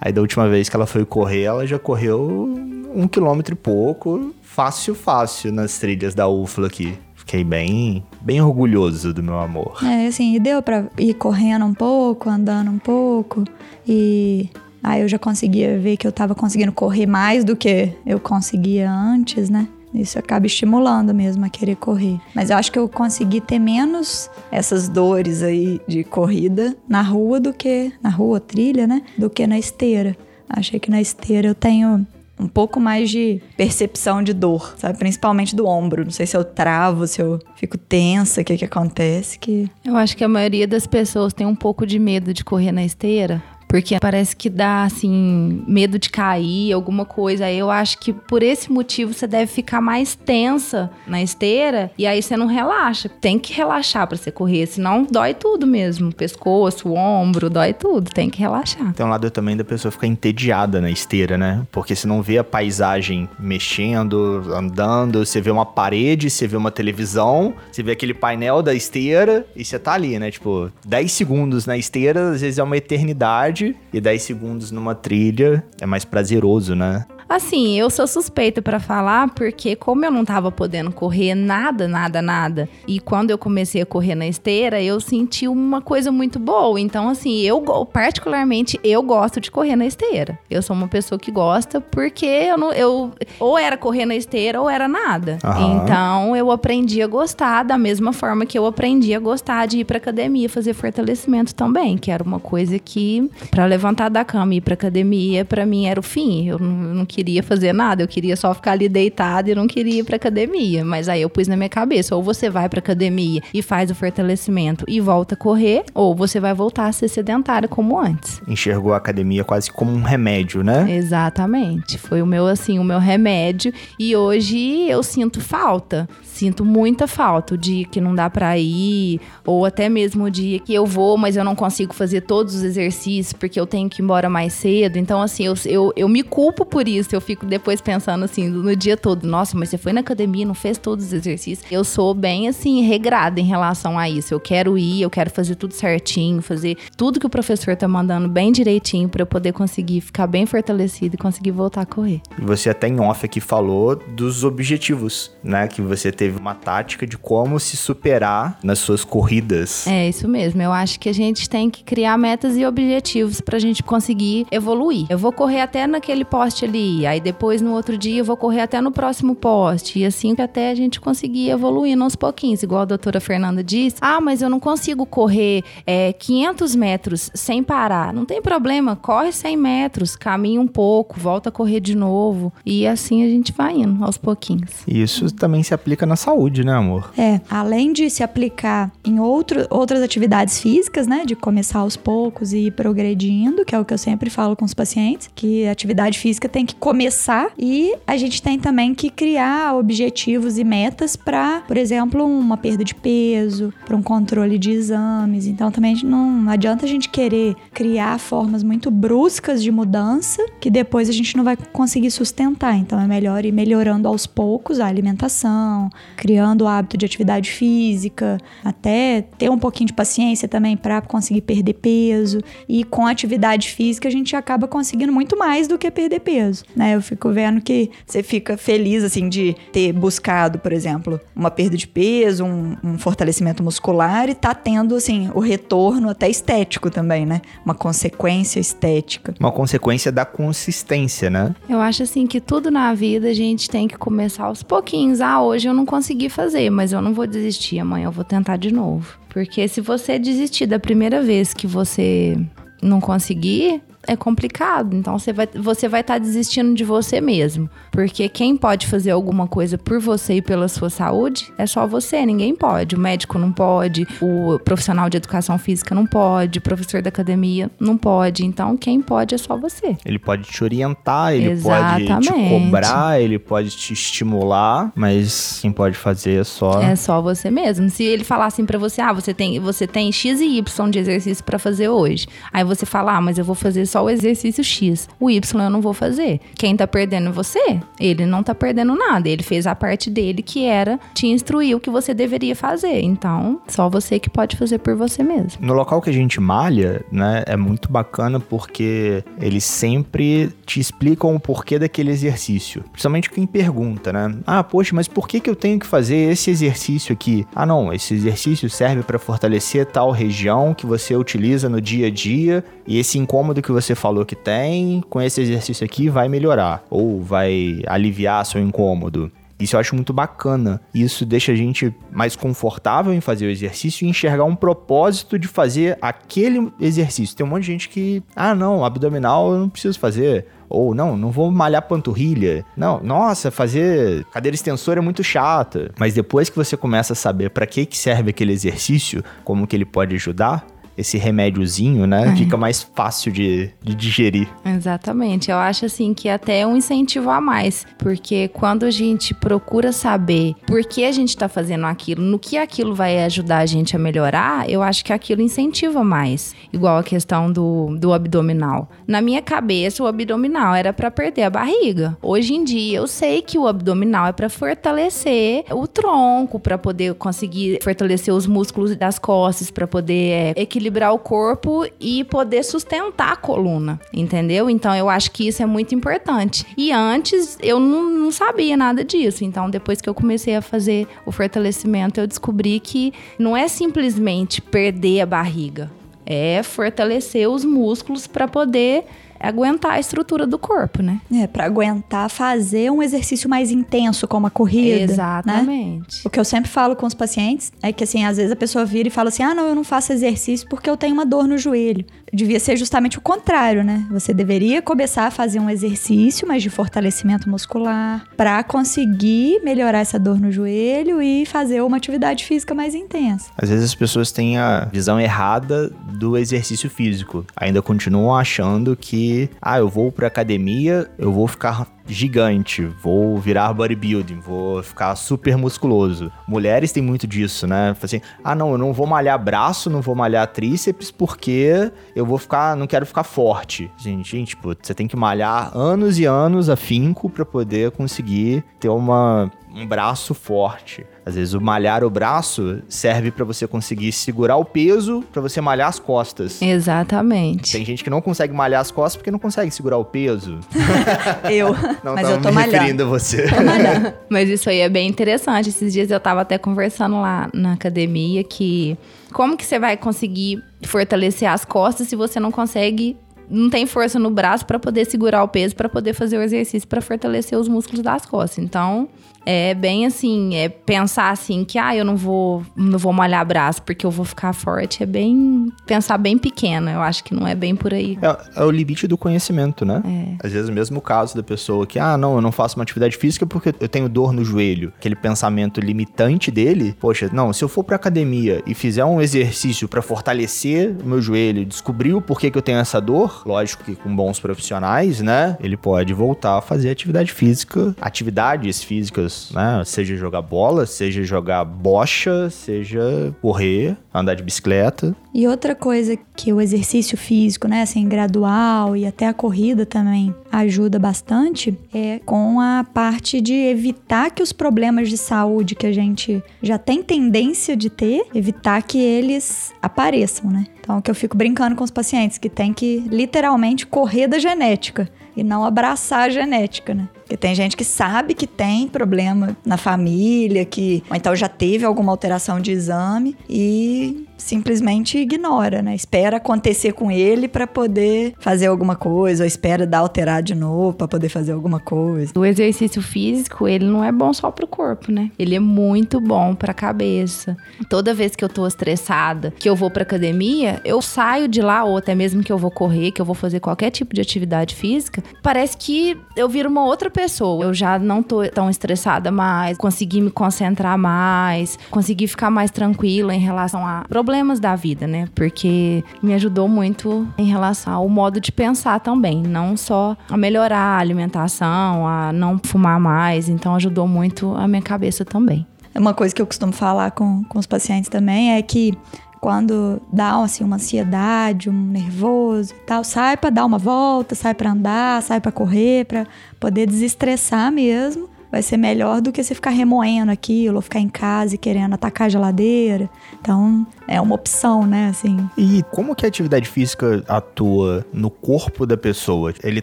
Aí 0.00 0.12
da 0.12 0.20
última 0.20 0.48
vez 0.48 0.68
que 0.68 0.76
ela 0.76 0.86
foi 0.86 1.04
correr, 1.04 1.42
ela 1.42 1.66
já 1.66 1.78
correu 1.78 2.48
um 2.94 3.06
quilômetro 3.06 3.54
e 3.54 3.56
pouco, 3.56 4.34
fácil, 4.42 4.94
fácil, 4.94 5.52
nas 5.52 5.78
trilhas 5.78 6.14
da 6.14 6.28
UFLA 6.28 6.68
aqui. 6.68 6.98
Fiquei 7.14 7.44
bem, 7.44 8.02
bem 8.20 8.40
orgulhoso 8.40 9.12
do 9.12 9.22
meu 9.22 9.38
amor. 9.38 9.78
É, 9.84 10.06
assim, 10.06 10.34
e 10.34 10.40
deu 10.40 10.62
pra 10.62 10.86
ir 10.96 11.12
correndo 11.14 11.66
um 11.66 11.74
pouco, 11.74 12.30
andando 12.30 12.70
um 12.70 12.78
pouco. 12.78 13.44
E 13.86 14.48
aí 14.82 15.02
eu 15.02 15.08
já 15.08 15.18
conseguia 15.18 15.78
ver 15.78 15.96
que 15.96 16.06
eu 16.06 16.12
tava 16.12 16.34
conseguindo 16.34 16.72
correr 16.72 17.06
mais 17.06 17.44
do 17.44 17.54
que 17.54 17.92
eu 18.06 18.18
conseguia 18.18 18.90
antes, 18.90 19.50
né? 19.50 19.68
Isso 19.92 20.18
acaba 20.18 20.46
estimulando 20.46 21.14
mesmo 21.14 21.44
a 21.44 21.48
querer 21.48 21.76
correr. 21.76 22.20
Mas 22.34 22.50
eu 22.50 22.56
acho 22.56 22.70
que 22.70 22.78
eu 22.78 22.88
consegui 22.88 23.40
ter 23.40 23.58
menos 23.58 24.30
essas 24.50 24.88
dores 24.88 25.42
aí 25.42 25.80
de 25.86 26.04
corrida 26.04 26.76
na 26.88 27.02
rua 27.02 27.40
do 27.40 27.52
que 27.52 27.92
na 28.02 28.10
rua, 28.10 28.40
trilha, 28.40 28.86
né? 28.86 29.02
Do 29.16 29.30
que 29.30 29.46
na 29.46 29.58
esteira. 29.58 30.16
Achei 30.48 30.78
que 30.78 30.90
na 30.90 31.00
esteira 31.00 31.48
eu 31.48 31.54
tenho 31.54 32.06
um 32.40 32.46
pouco 32.46 32.78
mais 32.78 33.10
de 33.10 33.42
percepção 33.56 34.22
de 34.22 34.32
dor, 34.32 34.74
sabe? 34.78 34.98
Principalmente 34.98 35.56
do 35.56 35.66
ombro. 35.66 36.04
Não 36.04 36.10
sei 36.10 36.26
se 36.26 36.36
eu 36.36 36.44
travo, 36.44 37.06
se 37.06 37.20
eu 37.20 37.40
fico 37.56 37.76
tensa, 37.76 38.40
o 38.40 38.44
que 38.44 38.56
que 38.56 38.64
acontece. 38.64 39.38
Que... 39.38 39.68
Eu 39.84 39.96
acho 39.96 40.16
que 40.16 40.22
a 40.22 40.28
maioria 40.28 40.66
das 40.66 40.86
pessoas 40.86 41.32
tem 41.32 41.46
um 41.46 41.54
pouco 41.54 41.84
de 41.86 41.98
medo 41.98 42.32
de 42.32 42.44
correr 42.44 42.72
na 42.72 42.84
esteira, 42.84 43.42
porque 43.68 43.98
parece 44.00 44.34
que 44.34 44.48
dá, 44.48 44.84
assim, 44.84 45.62
medo 45.68 45.98
de 45.98 46.08
cair, 46.08 46.72
alguma 46.72 47.04
coisa. 47.04 47.50
Eu 47.52 47.70
acho 47.70 47.98
que 47.98 48.12
por 48.12 48.42
esse 48.42 48.72
motivo 48.72 49.12
você 49.12 49.26
deve 49.26 49.46
ficar 49.46 49.80
mais 49.80 50.14
tensa 50.14 50.90
na 51.06 51.22
esteira 51.22 51.90
e 51.98 52.06
aí 52.06 52.22
você 52.22 52.36
não 52.36 52.46
relaxa. 52.46 53.08
Tem 53.08 53.38
que 53.38 53.52
relaxar 53.52 54.06
para 54.06 54.16
você 54.16 54.30
correr, 54.30 54.66
senão 54.66 55.06
dói 55.08 55.34
tudo 55.34 55.66
mesmo. 55.66 56.12
Pescoço, 56.12 56.94
ombro, 56.94 57.50
dói 57.50 57.74
tudo. 57.74 58.10
Tem 58.10 58.30
que 58.30 58.40
relaxar. 58.40 58.94
Tem 58.94 59.04
um 59.04 59.10
lado 59.10 59.30
também 59.30 59.56
da 59.56 59.64
pessoa 59.64 59.92
ficar 59.92 60.06
entediada 60.06 60.80
na 60.80 60.90
esteira, 60.90 61.36
né? 61.36 61.66
Porque 61.70 61.94
você 61.94 62.06
não 62.06 62.22
vê 62.22 62.38
a 62.38 62.44
paisagem 62.44 63.28
mexendo, 63.38 64.42
andando, 64.54 65.26
você 65.26 65.40
vê 65.42 65.50
uma 65.50 65.66
parede, 65.66 66.30
você 66.30 66.46
vê 66.46 66.56
uma 66.56 66.70
televisão, 66.70 67.52
você 67.70 67.82
vê 67.82 67.92
aquele 67.92 68.14
painel 68.14 68.62
da 68.62 68.72
esteira 68.72 69.46
e 69.54 69.62
você 69.62 69.78
tá 69.78 69.92
ali, 69.92 70.18
né? 70.18 70.30
Tipo, 70.30 70.72
10 70.86 71.12
segundos 71.12 71.66
na 71.66 71.76
esteira, 71.76 72.30
às 72.30 72.40
vezes 72.40 72.58
é 72.58 72.62
uma 72.62 72.76
eternidade 72.76 73.57
e 73.92 74.00
10 74.00 74.22
segundos 74.22 74.70
numa 74.70 74.94
trilha 74.94 75.64
é 75.80 75.86
mais 75.86 76.04
prazeroso, 76.04 76.74
né? 76.74 77.06
Assim, 77.28 77.78
eu 77.78 77.90
sou 77.90 78.06
suspeita 78.06 78.62
para 78.62 78.80
falar 78.80 79.28
porque 79.34 79.76
como 79.76 80.04
eu 80.04 80.10
não 80.10 80.24
tava 80.24 80.50
podendo 80.50 80.90
correr 80.90 81.34
nada, 81.34 81.86
nada, 81.86 82.22
nada, 82.22 82.68
e 82.86 82.98
quando 82.98 83.30
eu 83.30 83.36
comecei 83.36 83.82
a 83.82 83.86
correr 83.86 84.14
na 84.14 84.26
esteira, 84.26 84.82
eu 84.82 84.98
senti 84.98 85.46
uma 85.46 85.82
coisa 85.82 86.10
muito 86.10 86.38
boa. 86.38 86.80
Então, 86.80 87.08
assim, 87.08 87.40
eu 87.40 87.60
particularmente 87.92 88.80
eu 88.82 89.02
gosto 89.02 89.40
de 89.40 89.50
correr 89.50 89.76
na 89.76 89.84
esteira. 89.84 90.38
Eu 90.50 90.62
sou 90.62 90.74
uma 90.74 90.88
pessoa 90.88 91.18
que 91.18 91.30
gosta 91.30 91.80
porque 91.80 92.24
eu 92.24 92.56
não 92.56 92.72
eu 92.72 93.12
ou 93.38 93.58
era 93.58 93.76
correr 93.76 94.06
na 94.06 94.16
esteira 94.16 94.60
ou 94.60 94.70
era 94.70 94.88
nada. 94.88 95.38
Uhum. 95.44 95.82
Então, 95.82 96.34
eu 96.34 96.50
aprendi 96.50 97.02
a 97.02 97.06
gostar 97.06 97.62
da 97.62 97.76
mesma 97.76 98.12
forma 98.12 98.46
que 98.46 98.58
eu 98.58 98.64
aprendi 98.64 99.14
a 99.14 99.20
gostar 99.20 99.66
de 99.66 99.80
ir 99.80 99.84
para 99.84 99.98
academia, 99.98 100.48
fazer 100.48 100.72
fortalecimento 100.72 101.54
também, 101.54 101.98
que 101.98 102.10
era 102.10 102.24
uma 102.24 102.40
coisa 102.40 102.78
que 102.78 103.30
para 103.50 103.66
levantar 103.66 104.08
da 104.08 104.24
cama 104.24 104.54
e 104.54 104.56
ir 104.56 104.60
para 104.62 104.74
academia, 104.74 105.44
para 105.44 105.66
mim 105.66 105.86
era 105.86 106.00
o 106.00 106.02
fim. 106.02 106.48
Eu 106.48 106.58
não, 106.58 106.94
não 106.94 107.06
queria 107.18 107.42
fazer 107.42 107.72
nada, 107.72 108.02
eu 108.02 108.06
queria 108.06 108.36
só 108.36 108.54
ficar 108.54 108.72
ali 108.72 108.88
deitada 108.88 109.50
e 109.50 109.54
não 109.54 109.66
queria 109.66 110.00
ir 110.00 110.04
pra 110.04 110.14
academia. 110.14 110.84
Mas 110.84 111.08
aí 111.08 111.22
eu 111.22 111.28
pus 111.28 111.48
na 111.48 111.56
minha 111.56 111.68
cabeça: 111.68 112.14
ou 112.14 112.22
você 112.22 112.48
vai 112.48 112.68
pra 112.68 112.78
academia 112.78 113.40
e 113.52 113.60
faz 113.60 113.90
o 113.90 113.94
fortalecimento 113.94 114.84
e 114.86 115.00
volta 115.00 115.34
a 115.34 115.36
correr, 115.36 115.82
ou 115.92 116.14
você 116.14 116.38
vai 116.38 116.54
voltar 116.54 116.86
a 116.86 116.92
ser 116.92 117.08
sedentária 117.08 117.68
como 117.68 117.98
antes. 117.98 118.40
Enxergou 118.46 118.94
a 118.94 118.98
academia 118.98 119.42
quase 119.42 119.70
como 119.70 119.90
um 119.90 120.02
remédio, 120.02 120.62
né? 120.62 120.86
Exatamente. 120.94 121.98
Foi 121.98 122.22
o 122.22 122.26
meu, 122.26 122.46
assim, 122.46 122.78
o 122.78 122.84
meu 122.84 123.00
remédio. 123.00 123.72
E 123.98 124.14
hoje 124.14 124.88
eu 124.88 125.02
sinto 125.02 125.40
falta 125.40 126.08
sinto 126.38 126.64
muita 126.64 127.08
falta 127.08 127.54
o 127.54 127.58
dia 127.58 127.84
que 127.84 128.00
não 128.00 128.14
dá 128.14 128.30
para 128.30 128.56
ir, 128.56 129.20
ou 129.44 129.64
até 129.64 129.88
mesmo 129.88 130.24
o 130.24 130.30
dia 130.30 130.60
que 130.60 130.72
eu 130.72 130.86
vou, 130.86 131.18
mas 131.18 131.36
eu 131.36 131.42
não 131.44 131.56
consigo 131.56 131.92
fazer 131.92 132.20
todos 132.20 132.54
os 132.54 132.62
exercícios 132.62 133.32
porque 133.32 133.58
eu 133.58 133.66
tenho 133.66 133.88
que 133.88 134.00
ir 134.00 134.04
embora 134.04 134.28
mais 134.30 134.52
cedo. 134.52 134.98
Então, 134.98 135.20
assim, 135.20 135.44
eu, 135.44 135.54
eu, 135.66 135.92
eu 135.96 136.08
me 136.08 136.22
culpo 136.22 136.64
por 136.64 136.86
isso. 136.86 137.14
Eu 137.14 137.20
fico 137.20 137.44
depois 137.44 137.80
pensando 137.80 138.24
assim, 138.24 138.48
no 138.48 138.74
dia 138.76 138.96
todo, 138.96 139.26
nossa, 139.26 139.56
mas 139.56 139.68
você 139.68 139.78
foi 139.78 139.92
na 139.92 140.00
academia, 140.00 140.46
não 140.46 140.54
fez 140.54 140.78
todos 140.78 141.06
os 141.06 141.12
exercícios. 141.12 141.70
Eu 141.70 141.82
sou 141.82 142.14
bem 142.14 142.48
assim, 142.48 142.82
regrada 142.82 143.40
em 143.40 143.44
relação 143.44 143.98
a 143.98 144.08
isso. 144.08 144.32
Eu 144.32 144.38
quero 144.40 144.78
ir, 144.78 145.02
eu 145.02 145.10
quero 145.10 145.30
fazer 145.30 145.56
tudo 145.56 145.74
certinho, 145.74 146.40
fazer 146.40 146.76
tudo 146.96 147.18
que 147.18 147.26
o 147.26 147.30
professor 147.30 147.74
tá 147.74 147.88
mandando 147.88 148.28
bem 148.28 148.52
direitinho 148.52 149.08
para 149.08 149.22
eu 149.22 149.26
poder 149.26 149.52
conseguir 149.52 150.00
ficar 150.00 150.26
bem 150.26 150.46
fortalecido 150.46 151.16
e 151.16 151.18
conseguir 151.18 151.50
voltar 151.50 151.80
a 151.80 151.86
correr. 151.86 152.20
Você 152.38 152.70
até 152.70 152.86
em 152.86 153.00
off 153.00 153.24
aqui 153.24 153.40
falou 153.40 153.96
dos 153.96 154.44
objetivos, 154.44 155.32
né? 155.42 155.66
Que 155.66 155.82
você 155.82 156.12
teve 156.12 156.27
uma 156.36 156.54
tática 156.54 157.06
de 157.06 157.16
como 157.16 157.58
se 157.60 157.76
superar 157.76 158.58
nas 158.62 158.78
suas 158.78 159.04
corridas. 159.04 159.86
É, 159.86 160.08
isso 160.08 160.28
mesmo. 160.28 160.62
Eu 160.62 160.72
acho 160.72 160.98
que 160.98 161.08
a 161.08 161.14
gente 161.14 161.48
tem 161.48 161.68
que 161.70 161.82
criar 161.82 162.16
metas 162.16 162.56
e 162.56 162.64
objetivos 162.64 163.40
pra 163.40 163.58
gente 163.58 163.82
conseguir 163.82 164.46
evoluir. 164.50 165.06
Eu 165.08 165.18
vou 165.18 165.32
correr 165.32 165.60
até 165.60 165.86
naquele 165.86 166.24
poste 166.24 166.64
ali, 166.64 167.06
aí 167.06 167.20
depois 167.20 167.60
no 167.60 167.72
outro 167.72 167.96
dia 167.96 168.18
eu 168.18 168.24
vou 168.24 168.36
correr 168.36 168.60
até 168.60 168.80
no 168.80 168.90
próximo 168.90 169.34
poste, 169.34 169.98
e 169.98 170.04
assim 170.04 170.34
até 170.38 170.70
a 170.70 170.74
gente 170.74 171.00
conseguir 171.00 171.50
evoluindo 171.50 172.04
aos 172.04 172.14
pouquinhos, 172.14 172.62
igual 172.62 172.82
a 172.82 172.84
doutora 172.84 173.20
Fernanda 173.20 173.62
disse. 173.62 173.96
Ah, 174.00 174.20
mas 174.20 174.42
eu 174.42 174.48
não 174.48 174.60
consigo 174.60 175.04
correr 175.06 175.64
é, 175.86 176.12
500 176.12 176.74
metros 176.74 177.30
sem 177.34 177.62
parar. 177.62 178.12
Não 178.12 178.24
tem 178.24 178.40
problema, 178.40 178.94
corre 178.94 179.32
100 179.32 179.56
metros, 179.56 180.16
caminha 180.16 180.60
um 180.60 180.66
pouco, 180.66 181.18
volta 181.18 181.48
a 181.48 181.52
correr 181.52 181.80
de 181.80 181.96
novo, 181.96 182.52
e 182.64 182.86
assim 182.86 183.24
a 183.24 183.28
gente 183.28 183.52
vai 183.52 183.74
indo 183.74 184.04
aos 184.04 184.18
pouquinhos. 184.18 184.70
Isso 184.86 185.32
também 185.34 185.62
se 185.62 185.74
aplica 185.74 186.06
na 186.06 186.16
saúde, 186.18 186.64
né, 186.64 186.72
amor? 186.72 187.12
É, 187.16 187.40
além 187.50 187.92
de 187.92 188.08
se 188.10 188.22
aplicar 188.22 188.90
em 189.04 189.18
outro, 189.20 189.66
outras 189.70 190.02
atividades 190.02 190.60
físicas, 190.60 191.06
né, 191.06 191.24
de 191.24 191.34
começar 191.34 191.80
aos 191.80 191.96
poucos 191.96 192.52
e 192.52 192.66
ir 192.66 192.70
progredindo, 192.72 193.64
que 193.64 193.74
é 193.74 193.78
o 193.78 193.84
que 193.84 193.94
eu 193.94 193.98
sempre 193.98 194.30
falo 194.30 194.56
com 194.56 194.64
os 194.64 194.74
pacientes, 194.74 195.30
que 195.34 195.66
atividade 195.66 196.18
física 196.18 196.48
tem 196.48 196.64
que 196.66 196.74
começar 196.74 197.50
e 197.58 197.94
a 198.06 198.16
gente 198.16 198.42
tem 198.42 198.58
também 198.58 198.94
que 198.94 199.10
criar 199.10 199.76
objetivos 199.76 200.58
e 200.58 200.64
metas 200.64 201.16
para, 201.16 201.62
por 201.66 201.76
exemplo, 201.76 202.24
uma 202.24 202.56
perda 202.56 202.84
de 202.84 202.94
peso, 202.94 203.72
para 203.84 203.96
um 203.96 204.02
controle 204.02 204.58
de 204.58 204.70
exames. 204.70 205.46
Então 205.46 205.70
também 205.70 205.96
não 206.04 206.48
adianta 206.48 206.84
a 206.84 206.88
gente 206.88 207.08
querer 207.08 207.54
criar 207.72 208.18
formas 208.18 208.62
muito 208.62 208.90
bruscas 208.90 209.62
de 209.62 209.70
mudança 209.70 210.44
que 210.60 210.70
depois 210.70 211.08
a 211.08 211.12
gente 211.12 211.36
não 211.36 211.44
vai 211.44 211.56
conseguir 211.72 212.10
sustentar. 212.10 212.76
Então 212.76 213.00
é 213.00 213.06
melhor 213.06 213.44
ir 213.44 213.52
melhorando 213.52 214.08
aos 214.08 214.26
poucos 214.26 214.80
a 214.80 214.86
alimentação, 214.86 215.90
criando 216.16 216.62
o 216.62 216.68
hábito 216.68 216.96
de 216.96 217.06
atividade 217.06 217.50
física, 217.50 218.38
até 218.64 219.22
ter 219.36 219.50
um 219.50 219.58
pouquinho 219.58 219.88
de 219.88 219.92
paciência 219.92 220.48
também 220.48 220.76
para 220.76 221.00
conseguir 221.00 221.42
perder 221.42 221.74
peso. 221.74 222.40
E 222.68 222.84
com 222.84 223.06
a 223.06 223.10
atividade 223.10 223.70
física 223.70 224.08
a 224.08 224.10
gente 224.10 224.34
acaba 224.36 224.66
conseguindo 224.66 225.12
muito 225.12 225.38
mais 225.38 225.68
do 225.68 225.78
que 225.78 225.90
perder 225.90 226.20
peso, 226.20 226.64
né? 226.74 226.94
Eu 226.94 227.02
fico 227.02 227.30
vendo 227.30 227.60
que 227.60 227.90
você 228.06 228.22
fica 228.22 228.56
feliz 228.56 229.04
assim 229.04 229.28
de 229.28 229.54
ter 229.72 229.92
buscado, 229.92 230.58
por 230.58 230.72
exemplo, 230.72 231.20
uma 231.34 231.50
perda 231.50 231.76
de 231.76 231.86
peso, 231.86 232.44
um, 232.44 232.76
um 232.82 232.98
fortalecimento 232.98 233.62
muscular 233.62 234.28
e 234.28 234.34
tá 234.34 234.54
tendo 234.54 234.94
assim 234.94 235.30
o 235.34 235.40
retorno 235.40 236.08
até 236.08 236.28
estético 236.28 236.90
também, 236.90 237.24
né? 237.26 237.40
Uma 237.64 237.74
consequência 237.74 238.60
estética. 238.60 239.34
Uma 239.38 239.52
consequência 239.52 240.10
da 240.12 240.24
consistência, 240.24 241.30
né? 241.30 241.54
Eu 241.68 241.80
acho 241.80 242.02
assim 242.02 242.26
que 242.26 242.40
tudo 242.40 242.70
na 242.70 242.94
vida 242.94 243.28
a 243.28 243.34
gente 243.34 243.68
tem 243.68 243.88
que 243.88 243.96
começar 243.96 244.44
aos 244.44 244.62
pouquinhos. 244.62 245.20
Ah, 245.20 245.42
hoje 245.42 245.68
eu 245.68 245.74
não 245.74 245.86
consegui 245.98 246.28
fazer, 246.28 246.70
mas 246.70 246.92
eu 246.92 247.02
não 247.02 247.12
vou 247.12 247.26
desistir, 247.26 247.80
amanhã 247.80 248.06
eu 248.06 248.12
vou 248.12 248.24
tentar 248.24 248.56
de 248.56 248.72
novo. 248.72 249.18
Porque 249.28 249.66
se 249.66 249.80
você 249.80 250.16
desistir 250.16 250.64
da 250.64 250.78
primeira 250.78 251.20
vez 251.20 251.52
que 251.52 251.66
você 251.66 252.38
não 252.80 253.00
conseguir, 253.00 253.82
é 254.08 254.16
complicado. 254.16 254.96
Então 254.96 255.18
você 255.18 255.32
vai 255.32 255.46
você 255.54 255.86
vai 255.86 256.00
estar 256.00 256.14
tá 256.14 256.18
desistindo 256.18 256.74
de 256.74 256.82
você 256.82 257.20
mesmo, 257.20 257.68
porque 257.92 258.28
quem 258.28 258.56
pode 258.56 258.86
fazer 258.86 259.10
alguma 259.10 259.46
coisa 259.46 259.76
por 259.76 260.00
você 260.00 260.34
e 260.34 260.42
pela 260.42 260.66
sua 260.66 260.88
saúde 260.88 261.52
é 261.58 261.66
só 261.66 261.86
você, 261.86 262.24
ninguém 262.24 262.56
pode. 262.56 262.96
O 262.96 262.98
médico 262.98 263.38
não 263.38 263.52
pode, 263.52 264.06
o 264.20 264.58
profissional 264.64 265.10
de 265.10 265.18
educação 265.18 265.58
física 265.58 265.94
não 265.94 266.06
pode, 266.06 266.58
o 266.58 266.62
professor 266.62 267.02
da 267.02 267.10
academia 267.10 267.70
não 267.78 267.98
pode. 267.98 268.46
Então 268.46 268.76
quem 268.76 269.00
pode 269.02 269.34
é 269.34 269.38
só 269.38 269.56
você. 269.56 269.96
Ele 270.04 270.18
pode 270.18 270.44
te 270.44 270.64
orientar, 270.64 271.34
ele 271.34 271.50
Exatamente. 271.50 272.08
pode 272.08 272.26
te 272.26 272.48
cobrar, 272.48 273.20
ele 273.20 273.38
pode 273.38 273.70
te 273.70 273.92
estimular, 273.92 274.90
mas 274.94 275.58
quem 275.60 275.70
pode 275.70 275.96
fazer 275.98 276.40
é 276.40 276.44
só 276.44 276.80
É 276.80 276.96
só 276.96 277.20
você 277.20 277.50
mesmo. 277.50 277.90
Se 277.90 278.02
ele 278.02 278.24
falar 278.24 278.46
assim 278.46 278.64
para 278.64 278.78
você: 278.78 279.02
"Ah, 279.02 279.12
você 279.12 279.34
tem 279.34 279.60
você 279.60 279.86
tem 279.86 280.10
X 280.10 280.40
e 280.40 280.56
Y 280.58 280.90
de 280.90 280.98
exercício 280.98 281.44
para 281.44 281.58
fazer 281.58 281.90
hoje". 281.90 282.26
Aí 282.50 282.64
você 282.64 282.86
fala: 282.86 283.16
"Ah, 283.16 283.20
mas 283.20 283.36
eu 283.36 283.44
vou 283.44 283.54
fazer 283.54 283.84
só 283.84 283.97
só 283.98 284.04
o 284.04 284.10
exercício 284.10 284.62
X. 284.62 285.08
O 285.18 285.28
Y 285.28 285.64
eu 285.64 285.70
não 285.70 285.80
vou 285.80 285.92
fazer. 285.92 286.40
Quem 286.54 286.76
tá 286.76 286.86
perdendo 286.86 287.28
é 287.28 287.32
você. 287.32 287.80
Ele 287.98 288.24
não 288.24 288.42
tá 288.42 288.54
perdendo 288.54 288.94
nada. 288.94 289.28
Ele 289.28 289.42
fez 289.42 289.66
a 289.66 289.74
parte 289.74 290.08
dele 290.08 290.40
que 290.40 290.64
era 290.64 291.00
te 291.14 291.26
instruir 291.26 291.76
o 291.76 291.80
que 291.80 291.90
você 291.90 292.14
deveria 292.14 292.54
fazer. 292.54 293.00
Então, 293.00 293.60
só 293.66 293.88
você 293.88 294.20
que 294.20 294.30
pode 294.30 294.56
fazer 294.56 294.78
por 294.78 294.94
você 294.94 295.22
mesmo. 295.22 295.64
No 295.64 295.74
local 295.74 296.00
que 296.00 296.10
a 296.10 296.12
gente 296.12 296.40
malha, 296.40 297.04
né, 297.10 297.42
é 297.46 297.56
muito 297.56 297.90
bacana 297.90 298.38
porque 298.38 299.24
eles 299.40 299.64
sempre 299.64 300.50
te 300.64 300.78
explicam 300.78 301.34
o 301.34 301.40
porquê 301.40 301.78
daquele 301.78 302.10
exercício. 302.10 302.84
Principalmente 302.92 303.30
quem 303.30 303.46
pergunta, 303.46 304.12
né? 304.12 304.34
Ah, 304.46 304.62
poxa, 304.62 304.94
mas 304.94 305.08
por 305.08 305.26
que, 305.26 305.40
que 305.40 305.50
eu 305.50 305.56
tenho 305.56 305.78
que 305.78 305.86
fazer 305.86 306.30
esse 306.30 306.50
exercício 306.50 307.12
aqui? 307.12 307.44
Ah, 307.54 307.66
não, 307.66 307.92
esse 307.92 308.14
exercício 308.14 308.70
serve 308.70 309.02
para 309.02 309.18
fortalecer 309.18 309.86
tal 309.86 310.10
região 310.10 310.72
que 310.72 310.86
você 310.86 311.16
utiliza 311.16 311.68
no 311.68 311.80
dia 311.80 312.06
a 312.06 312.10
dia 312.10 312.64
e 312.86 312.98
esse 312.98 313.18
incômodo 313.18 313.60
que 313.60 313.72
você 313.72 313.87
falou 313.94 314.24
que 314.24 314.36
tem, 314.36 315.02
com 315.08 315.20
esse 315.20 315.40
exercício 315.40 315.84
aqui 315.84 316.08
vai 316.08 316.28
melhorar 316.28 316.84
ou 316.90 317.22
vai 317.22 317.82
aliviar 317.86 318.44
seu 318.46 318.60
incômodo. 318.60 319.30
Isso 319.58 319.74
eu 319.74 319.80
acho 319.80 319.94
muito 319.94 320.12
bacana. 320.12 320.80
Isso 320.94 321.26
deixa 321.26 321.52
a 321.52 321.56
gente 321.56 321.92
mais 322.12 322.36
confortável 322.36 323.12
em 323.12 323.20
fazer 323.20 323.46
o 323.46 323.50
exercício 323.50 324.06
e 324.06 324.08
enxergar 324.08 324.44
um 324.44 324.54
propósito 324.54 325.38
de 325.38 325.48
fazer 325.48 325.98
aquele 326.00 326.72
exercício. 326.80 327.36
Tem 327.36 327.44
um 327.44 327.48
monte 327.48 327.62
de 327.62 327.72
gente 327.72 327.88
que, 327.88 328.22
ah, 328.36 328.54
não, 328.54 328.84
abdominal 328.84 329.52
eu 329.52 329.58
não 329.58 329.68
preciso 329.68 329.98
fazer. 329.98 330.46
Ou 330.68 330.94
não, 330.94 331.16
não 331.16 331.30
vou 331.30 331.50
malhar 331.50 331.82
panturrilha. 331.82 332.64
Não, 332.76 333.00
nossa, 333.02 333.50
fazer 333.50 334.24
cadeira 334.26 334.54
extensora 334.54 335.00
é 335.00 335.02
muito 335.02 335.24
chata. 335.24 335.90
Mas 335.98 336.14
depois 336.14 336.50
que 336.50 336.56
você 336.56 336.76
começa 336.76 337.14
a 337.14 337.16
saber 337.16 337.50
para 337.50 337.66
que, 337.66 337.86
que 337.86 337.96
serve 337.96 338.30
aquele 338.30 338.52
exercício, 338.52 339.24
como 339.44 339.66
que 339.66 339.74
ele 339.74 339.86
pode 339.86 340.14
ajudar, 340.14 340.64
esse 340.98 341.16
remédiozinho, 341.16 342.06
né? 342.06 342.28
É. 342.28 342.36
Fica 342.36 342.56
mais 342.56 342.82
fácil 342.82 343.30
de, 343.30 343.70
de 343.80 343.94
digerir. 343.94 344.48
Exatamente. 344.64 345.50
Eu 345.50 345.56
acho 345.56 345.86
assim 345.86 346.12
que 346.12 346.28
até 346.28 346.60
é 346.60 346.66
um 346.66 346.76
incentivo 346.76 347.30
a 347.30 347.40
mais. 347.40 347.86
Porque 347.96 348.48
quando 348.48 348.84
a 348.84 348.90
gente 348.90 349.32
procura 349.32 349.92
saber 349.92 350.54
por 350.66 350.82
que 350.82 351.04
a 351.04 351.12
gente 351.12 351.36
tá 351.36 351.48
fazendo 351.48 351.86
aquilo, 351.86 352.20
no 352.22 352.38
que 352.38 352.58
aquilo 352.58 352.94
vai 352.94 353.22
ajudar 353.24 353.58
a 353.58 353.66
gente 353.66 353.94
a 353.94 353.98
melhorar, 353.98 354.68
eu 354.68 354.82
acho 354.82 355.04
que 355.04 355.12
aquilo 355.12 355.40
incentiva 355.40 356.02
mais. 356.02 356.54
Igual 356.72 356.98
a 356.98 357.04
questão 357.04 357.50
do, 357.50 357.96
do 357.96 358.12
abdominal. 358.12 358.90
Na 359.06 359.20
minha 359.20 359.40
cabeça, 359.40 360.02
o 360.02 360.06
abdominal 360.06 360.74
era 360.74 360.92
para 360.92 361.10
perder 361.10 361.44
a 361.44 361.50
barriga. 361.50 362.16
Hoje 362.20 362.54
em 362.54 362.64
dia, 362.64 362.98
eu 362.98 363.06
sei 363.06 363.40
que 363.40 363.56
o 363.56 363.68
abdominal 363.68 364.26
é 364.26 364.32
para 364.32 364.48
fortalecer 364.48 365.64
o 365.70 365.86
tronco, 365.86 366.58
para 366.58 366.76
poder 366.76 367.14
conseguir 367.14 367.78
fortalecer 367.82 368.34
os 368.34 368.46
músculos 368.46 368.96
das 368.96 369.18
costas, 369.18 369.70
para 369.70 369.86
poder 369.86 370.30
é, 370.30 370.54
equilibrar 370.56 370.87
equilibrar 370.88 371.12
o 371.12 371.18
corpo 371.18 371.86
e 372.00 372.24
poder 372.24 372.64
sustentar 372.64 373.32
a 373.32 373.36
coluna, 373.36 374.00
entendeu? 374.12 374.68
Então 374.68 374.94
eu 374.94 375.08
acho 375.08 375.30
que 375.30 375.46
isso 375.46 375.62
é 375.62 375.66
muito 375.66 375.94
importante. 375.94 376.66
E 376.76 376.90
antes 376.90 377.58
eu 377.62 377.78
não, 377.78 378.10
não 378.10 378.30
sabia 378.30 378.76
nada 378.76 379.04
disso. 379.04 379.44
Então 379.44 379.70
depois 379.70 380.00
que 380.00 380.08
eu 380.08 380.14
comecei 380.14 380.56
a 380.56 380.62
fazer 380.62 381.06
o 381.26 381.30
fortalecimento, 381.30 382.20
eu 382.20 382.26
descobri 382.26 382.80
que 382.80 383.12
não 383.38 383.56
é 383.56 383.68
simplesmente 383.68 384.60
perder 384.60 385.20
a 385.20 385.26
barriga, 385.26 385.90
é 386.24 386.62
fortalecer 386.62 387.48
os 387.48 387.64
músculos 387.64 388.26
para 388.26 388.48
poder 388.48 389.04
aguentar 389.40 389.92
a 389.92 390.00
estrutura 390.00 390.46
do 390.46 390.58
corpo, 390.58 391.02
né? 391.02 391.20
É, 391.32 391.46
para 391.46 391.64
aguentar 391.64 392.28
fazer 392.28 392.90
um 392.90 393.02
exercício 393.02 393.48
mais 393.48 393.70
intenso, 393.70 394.26
como 394.26 394.46
a 394.46 394.50
corrida. 394.50 394.98
Né? 394.98 395.12
Exatamente. 395.12 396.16
Né? 396.16 396.22
O 396.24 396.30
que 396.30 396.40
eu 396.40 396.44
sempre 396.44 396.70
falo 396.70 396.96
com 396.96 397.06
os 397.06 397.14
pacientes 397.14 397.72
é 397.82 397.92
que, 397.92 398.04
assim, 398.04 398.24
às 398.24 398.36
vezes 398.36 398.52
a 398.52 398.56
pessoa 398.56 398.84
vira 398.84 399.08
e 399.08 399.10
fala 399.10 399.28
assim: 399.28 399.42
ah, 399.42 399.54
não, 399.54 399.66
eu 399.66 399.74
não 399.74 399.84
faço 399.84 400.12
exercício 400.12 400.68
porque 400.68 400.88
eu 400.88 400.96
tenho 400.96 401.14
uma 401.14 401.26
dor 401.26 401.46
no 401.46 401.56
joelho. 401.58 402.04
Devia 402.32 402.60
ser 402.60 402.76
justamente 402.76 403.18
o 403.18 403.20
contrário, 403.20 403.84
né? 403.84 404.06
Você 404.10 404.34
deveria 404.34 404.82
começar 404.82 405.26
a 405.26 405.30
fazer 405.30 405.60
um 405.60 405.70
exercício, 405.70 406.46
mas 406.46 406.62
de 406.62 406.70
fortalecimento 406.70 407.48
muscular, 407.48 408.24
para 408.36 408.62
conseguir 408.62 409.60
melhorar 409.62 410.00
essa 410.00 410.18
dor 410.18 410.38
no 410.38 410.50
joelho 410.52 411.22
e 411.22 411.46
fazer 411.46 411.82
uma 411.82 411.96
atividade 411.96 412.44
física 412.44 412.74
mais 412.74 412.94
intensa. 412.94 413.50
Às 413.56 413.68
vezes 413.70 413.84
as 413.84 413.94
pessoas 413.94 414.32
têm 414.32 414.58
a 414.58 414.86
visão 414.92 415.20
errada 415.20 415.90
do 416.12 416.36
exercício 416.36 416.90
físico. 416.90 417.44
Ainda 417.56 417.80
continuam 417.82 418.34
achando 418.34 418.96
que 418.96 419.50
ah, 419.60 419.78
eu 419.78 419.88
vou 419.88 420.10
pra 420.12 420.26
academia, 420.26 421.08
eu 421.18 421.32
vou 421.32 421.46
ficar 421.46 421.86
gigante, 422.08 422.84
vou 422.84 423.38
virar 423.38 423.72
bodybuilding, 423.72 424.40
vou 424.40 424.82
ficar 424.82 425.14
super 425.16 425.56
musculoso. 425.56 426.32
Mulheres 426.46 426.92
têm 426.92 427.02
muito 427.02 427.26
disso, 427.26 427.66
né? 427.66 427.94
Assim, 428.02 428.20
ah, 428.42 428.54
não, 428.54 428.72
eu 428.72 428.78
não 428.78 428.92
vou 428.92 429.06
malhar 429.06 429.42
braço, 429.42 429.88
não 429.88 430.00
vou 430.00 430.14
malhar 430.14 430.46
tríceps 430.48 431.10
porque 431.10 431.92
eu 432.14 432.26
vou 432.26 432.38
ficar, 432.38 432.76
não 432.76 432.86
quero 432.86 433.06
ficar 433.06 433.22
forte. 433.22 433.90
Gente, 433.96 434.30
gente 434.30 434.48
tipo, 434.48 434.74
você 434.80 434.94
tem 434.94 435.06
que 435.06 435.16
malhar 435.16 435.70
anos 435.76 436.18
e 436.18 436.24
anos 436.24 436.68
afinco 436.68 437.28
para 437.28 437.44
poder 437.44 437.90
conseguir 437.92 438.64
ter 438.80 438.88
uma 438.88 439.50
um 439.74 439.86
braço 439.86 440.34
forte. 440.34 441.06
Às 441.28 441.34
vezes 441.34 441.52
o 441.52 441.60
malhar 441.60 442.02
o 442.02 442.08
braço 442.08 442.82
serve 442.88 443.30
para 443.30 443.44
você 443.44 443.66
conseguir 443.66 444.12
segurar 444.12 444.56
o 444.56 444.64
peso 444.64 445.22
para 445.30 445.42
você 445.42 445.60
malhar 445.60 445.86
as 445.86 445.98
costas. 445.98 446.62
Exatamente. 446.62 447.70
Tem 447.72 447.84
gente 447.84 448.02
que 448.02 448.08
não 448.08 448.22
consegue 448.22 448.54
malhar 448.54 448.80
as 448.80 448.90
costas 448.90 449.16
porque 449.16 449.30
não 449.30 449.38
consegue 449.38 449.70
segurar 449.70 449.98
o 449.98 450.06
peso. 450.06 450.58
eu. 451.52 451.68
Não 452.02 452.14
Mas 452.14 452.30
eu 452.30 452.40
tô 452.40 452.48
me 452.48 452.54
malhando. 452.54 452.72
referindo 452.72 453.02
a 453.02 453.06
você. 453.06 453.44
Mas 454.30 454.48
isso 454.48 454.70
aí 454.70 454.78
é 454.78 454.88
bem 454.88 455.06
interessante. 455.06 455.68
Esses 455.68 455.92
dias 455.92 456.10
eu 456.10 456.18
tava 456.18 456.40
até 456.40 456.56
conversando 456.56 457.20
lá 457.20 457.50
na 457.52 457.74
academia 457.74 458.42
que 458.42 458.96
como 459.30 459.54
que 459.54 459.66
você 459.66 459.78
vai 459.78 459.98
conseguir 459.98 460.64
fortalecer 460.86 461.50
as 461.50 461.62
costas 461.62 462.08
se 462.08 462.16
você 462.16 462.40
não 462.40 462.50
consegue 462.50 463.18
não 463.50 463.68
tem 463.68 463.86
força 463.86 464.18
no 464.18 464.30
braço 464.30 464.64
para 464.64 464.78
poder 464.78 465.04
segurar 465.06 465.42
o 465.42 465.48
peso, 465.48 465.74
para 465.74 465.88
poder 465.88 466.14
fazer 466.14 466.38
o 466.38 466.42
exercício 466.42 466.88
para 466.88 467.00
fortalecer 467.00 467.58
os 467.58 467.68
músculos 467.68 468.02
das 468.02 468.24
costas. 468.24 468.58
Então, 468.64 469.08
é 469.50 469.72
bem 469.72 470.04
assim, 470.04 470.56
é 470.56 470.68
pensar 470.68 471.30
assim 471.30 471.64
que 471.64 471.78
ah, 471.78 471.96
eu 471.96 472.04
não 472.04 472.16
vou 472.16 472.62
não 472.76 472.98
vou 472.98 473.14
malhar 473.14 473.46
braço 473.46 473.80
porque 473.82 474.04
eu 474.04 474.10
vou 474.10 474.26
ficar 474.26 474.52
forte, 474.52 475.02
é 475.02 475.06
bem 475.06 475.72
pensar 475.86 476.18
bem 476.18 476.36
pequeno. 476.36 476.90
Eu 476.90 477.00
acho 477.00 477.24
que 477.24 477.34
não 477.34 477.46
é 477.46 477.54
bem 477.54 477.74
por 477.74 477.94
aí. 477.94 478.18
É, 478.20 478.60
é 478.60 478.64
o 478.64 478.70
limite 478.70 479.06
do 479.06 479.16
conhecimento, 479.16 479.86
né? 479.86 480.02
É. 480.04 480.46
Às 480.46 480.52
vezes, 480.52 480.68
o 480.68 480.72
mesmo 480.72 481.00
caso 481.00 481.34
da 481.34 481.42
pessoa 481.42 481.86
que, 481.86 481.98
ah, 481.98 482.18
não, 482.18 482.34
eu 482.34 482.42
não 482.42 482.52
faço 482.52 482.76
uma 482.76 482.82
atividade 482.82 483.16
física 483.16 483.46
porque 483.46 483.74
eu 483.80 483.88
tenho 483.88 484.06
dor 484.06 484.34
no 484.34 484.44
joelho. 484.44 484.92
Aquele 484.98 485.16
pensamento 485.16 485.80
limitante 485.80 486.50
dele, 486.50 486.94
poxa, 487.00 487.30
não, 487.32 487.50
se 487.50 487.64
eu 487.64 487.68
for 487.68 487.82
pra 487.82 487.96
academia 487.96 488.62
e 488.66 488.74
fizer 488.74 489.04
um 489.06 489.18
exercício 489.18 489.88
pra 489.88 490.02
fortalecer 490.02 490.94
o 491.02 491.08
meu 491.08 491.22
joelho, 491.22 491.64
descobrir 491.64 492.12
o 492.12 492.20
porquê 492.20 492.50
que 492.50 492.58
eu 492.58 492.62
tenho 492.62 492.78
essa 492.78 493.00
dor, 493.00 493.42
lógico 493.46 493.84
que 493.84 493.96
com 493.96 494.14
bons 494.14 494.38
profissionais, 494.38 495.22
né, 495.22 495.56
ele 495.60 495.76
pode 495.76 496.12
voltar 496.12 496.58
a 496.58 496.60
fazer 496.60 496.90
atividade 496.90 497.32
física, 497.32 497.94
atividades 498.00 498.82
físicas, 498.82 499.37
né, 499.52 499.82
seja 499.84 500.16
jogar 500.16 500.42
bola, 500.42 500.86
seja 500.86 501.22
jogar 501.22 501.64
bocha, 501.64 502.50
seja 502.50 503.34
correr, 503.40 503.96
andar 504.12 504.34
de 504.34 504.42
bicicleta. 504.42 505.14
E 505.34 505.46
outra 505.46 505.74
coisa 505.74 506.16
que 506.36 506.52
o 506.52 506.60
exercício 506.60 507.16
físico, 507.16 507.68
né, 507.68 507.82
assim, 507.82 508.08
gradual 508.08 508.96
e 508.96 509.06
até 509.06 509.26
a 509.26 509.34
corrida 509.34 509.86
também 509.86 510.34
ajuda 510.50 510.98
bastante 510.98 511.76
é 511.94 512.18
com 512.24 512.60
a 512.60 512.84
parte 512.92 513.40
de 513.40 513.54
evitar 513.54 514.30
que 514.30 514.42
os 514.42 514.52
problemas 514.52 515.08
de 515.08 515.16
saúde 515.16 515.74
que 515.74 515.86
a 515.86 515.92
gente 515.92 516.42
já 516.62 516.78
tem 516.78 517.02
tendência 517.02 517.76
de 517.76 517.90
ter, 517.90 518.26
evitar 518.34 518.82
que 518.82 518.98
eles 518.98 519.72
apareçam, 519.80 520.50
né? 520.50 520.66
Então, 520.80 521.02
que 521.02 521.10
eu 521.10 521.14
fico 521.14 521.36
brincando 521.36 521.76
com 521.76 521.84
os 521.84 521.90
pacientes 521.90 522.38
que 522.38 522.48
tem 522.48 522.72
que 522.72 523.04
literalmente 523.10 523.86
correr 523.86 524.26
da 524.26 524.38
genética 524.38 525.08
e 525.36 525.44
não 525.44 525.64
abraçar 525.64 526.22
a 526.22 526.30
genética, 526.30 526.94
né? 526.94 527.08
Porque 527.28 527.36
tem 527.36 527.54
gente 527.54 527.76
que 527.76 527.84
sabe 527.84 528.32
que 528.32 528.46
tem 528.46 528.88
problema 528.88 529.54
na 529.62 529.76
família, 529.76 530.64
que 530.64 531.04
ou 531.10 531.14
então 531.14 531.36
já 531.36 531.46
teve 531.46 531.84
alguma 531.84 532.10
alteração 532.10 532.58
de 532.58 532.72
exame 532.72 533.36
e 533.46 534.26
simplesmente 534.38 535.18
ignora, 535.18 535.82
né? 535.82 535.94
Espera 535.94 536.38
acontecer 536.38 536.92
com 536.92 537.10
ele 537.10 537.46
para 537.46 537.66
poder 537.66 538.32
fazer 538.38 538.66
alguma 538.66 538.96
coisa, 538.96 539.42
ou 539.42 539.46
espera 539.46 539.86
dar 539.86 539.98
alterar 539.98 540.42
de 540.42 540.54
novo 540.54 540.96
para 540.96 541.08
poder 541.08 541.28
fazer 541.28 541.52
alguma 541.52 541.80
coisa. 541.80 542.32
O 542.34 542.44
exercício 542.46 543.02
físico, 543.02 543.68
ele 543.68 543.84
não 543.84 544.02
é 544.02 544.10
bom 544.10 544.32
só 544.32 544.50
pro 544.50 544.66
corpo, 544.66 545.12
né? 545.12 545.30
Ele 545.38 545.54
é 545.54 545.60
muito 545.60 546.20
bom 546.20 546.54
pra 546.54 546.72
cabeça. 546.72 547.56
Toda 547.90 548.14
vez 548.14 548.34
que 548.34 548.44
eu 548.44 548.48
tô 548.48 548.66
estressada, 548.66 549.52
que 549.58 549.68
eu 549.68 549.76
vou 549.76 549.90
pra 549.90 550.04
academia, 550.04 550.80
eu 550.82 551.02
saio 551.02 551.46
de 551.46 551.60
lá, 551.60 551.84
ou 551.84 551.98
até 551.98 552.14
mesmo 552.14 552.42
que 552.42 552.52
eu 552.52 552.58
vou 552.58 552.70
correr, 552.70 553.10
que 553.10 553.20
eu 553.20 553.26
vou 553.26 553.34
fazer 553.34 553.60
qualquer 553.60 553.90
tipo 553.90 554.14
de 554.14 554.20
atividade 554.20 554.74
física, 554.74 555.22
parece 555.42 555.76
que 555.76 556.16
eu 556.36 556.48
viro 556.48 556.70
uma 556.70 556.84
outra 556.84 557.10
pessoa. 557.18 557.64
Eu 557.64 557.74
já 557.74 557.98
não 557.98 558.22
tô 558.22 558.46
tão 558.48 558.70
estressada 558.70 559.32
mais, 559.32 559.76
consegui 559.76 560.20
me 560.20 560.30
concentrar 560.30 560.96
mais, 560.96 561.76
consegui 561.90 562.28
ficar 562.28 562.48
mais 562.48 562.70
tranquila 562.70 563.34
em 563.34 563.40
relação 563.40 563.84
a 563.84 564.04
problemas 564.08 564.60
da 564.60 564.76
vida, 564.76 565.04
né? 565.04 565.28
Porque 565.34 566.04
me 566.22 566.32
ajudou 566.34 566.68
muito 566.68 567.26
em 567.36 567.46
relação 567.46 567.92
ao 567.92 568.08
modo 568.08 568.40
de 568.40 568.52
pensar 568.52 569.00
também, 569.00 569.42
não 569.42 569.76
só 569.76 570.16
a 570.30 570.36
melhorar 570.36 570.78
a 570.78 570.98
alimentação, 570.98 572.06
a 572.06 572.32
não 572.32 572.56
fumar 572.62 573.00
mais, 573.00 573.48
então 573.48 573.74
ajudou 573.74 574.06
muito 574.06 574.54
a 574.54 574.68
minha 574.68 574.82
cabeça 574.82 575.24
também. 575.24 575.66
Uma 575.96 576.14
coisa 576.14 576.32
que 576.32 576.40
eu 576.40 576.46
costumo 576.46 576.72
falar 576.72 577.10
com, 577.10 577.42
com 577.44 577.58
os 577.58 577.66
pacientes 577.66 578.08
também 578.08 578.52
é 578.52 578.62
que 578.62 578.96
quando 579.40 580.00
dá 580.12 580.42
assim 580.42 580.64
uma 580.64 580.76
ansiedade, 580.76 581.70
um 581.70 581.72
nervoso 581.72 582.74
e 582.74 582.86
tal, 582.86 583.04
sai 583.04 583.36
para 583.36 583.50
dar 583.50 583.64
uma 583.64 583.78
volta, 583.78 584.34
sai 584.34 584.54
para 584.54 584.70
andar, 584.70 585.22
sai 585.22 585.40
para 585.40 585.52
correr, 585.52 586.04
para 586.06 586.26
poder 586.58 586.86
desestressar 586.86 587.70
mesmo. 587.72 588.28
Vai 588.50 588.62
ser 588.62 588.78
melhor 588.78 589.20
do 589.20 589.30
que 589.30 589.42
você 589.44 589.54
ficar 589.54 589.70
remoendo 589.70 590.32
aquilo, 590.32 590.76
ou 590.76 590.82
ficar 590.82 591.00
em 591.00 591.08
casa 591.08 591.54
e 591.54 591.58
querendo 591.58 591.92
atacar 591.92 592.26
a 592.26 592.30
geladeira. 592.30 593.10
Então, 593.38 593.86
é 594.06 594.18
uma 594.18 594.34
opção, 594.34 594.86
né, 594.86 595.08
assim. 595.10 595.36
E 595.54 595.82
como 595.92 596.14
que 596.14 596.24
a 596.24 596.28
atividade 596.28 596.66
física 596.66 597.22
atua 597.28 598.06
no 598.10 598.30
corpo 598.30 598.86
da 598.86 598.96
pessoa? 598.96 599.52
Ele 599.62 599.82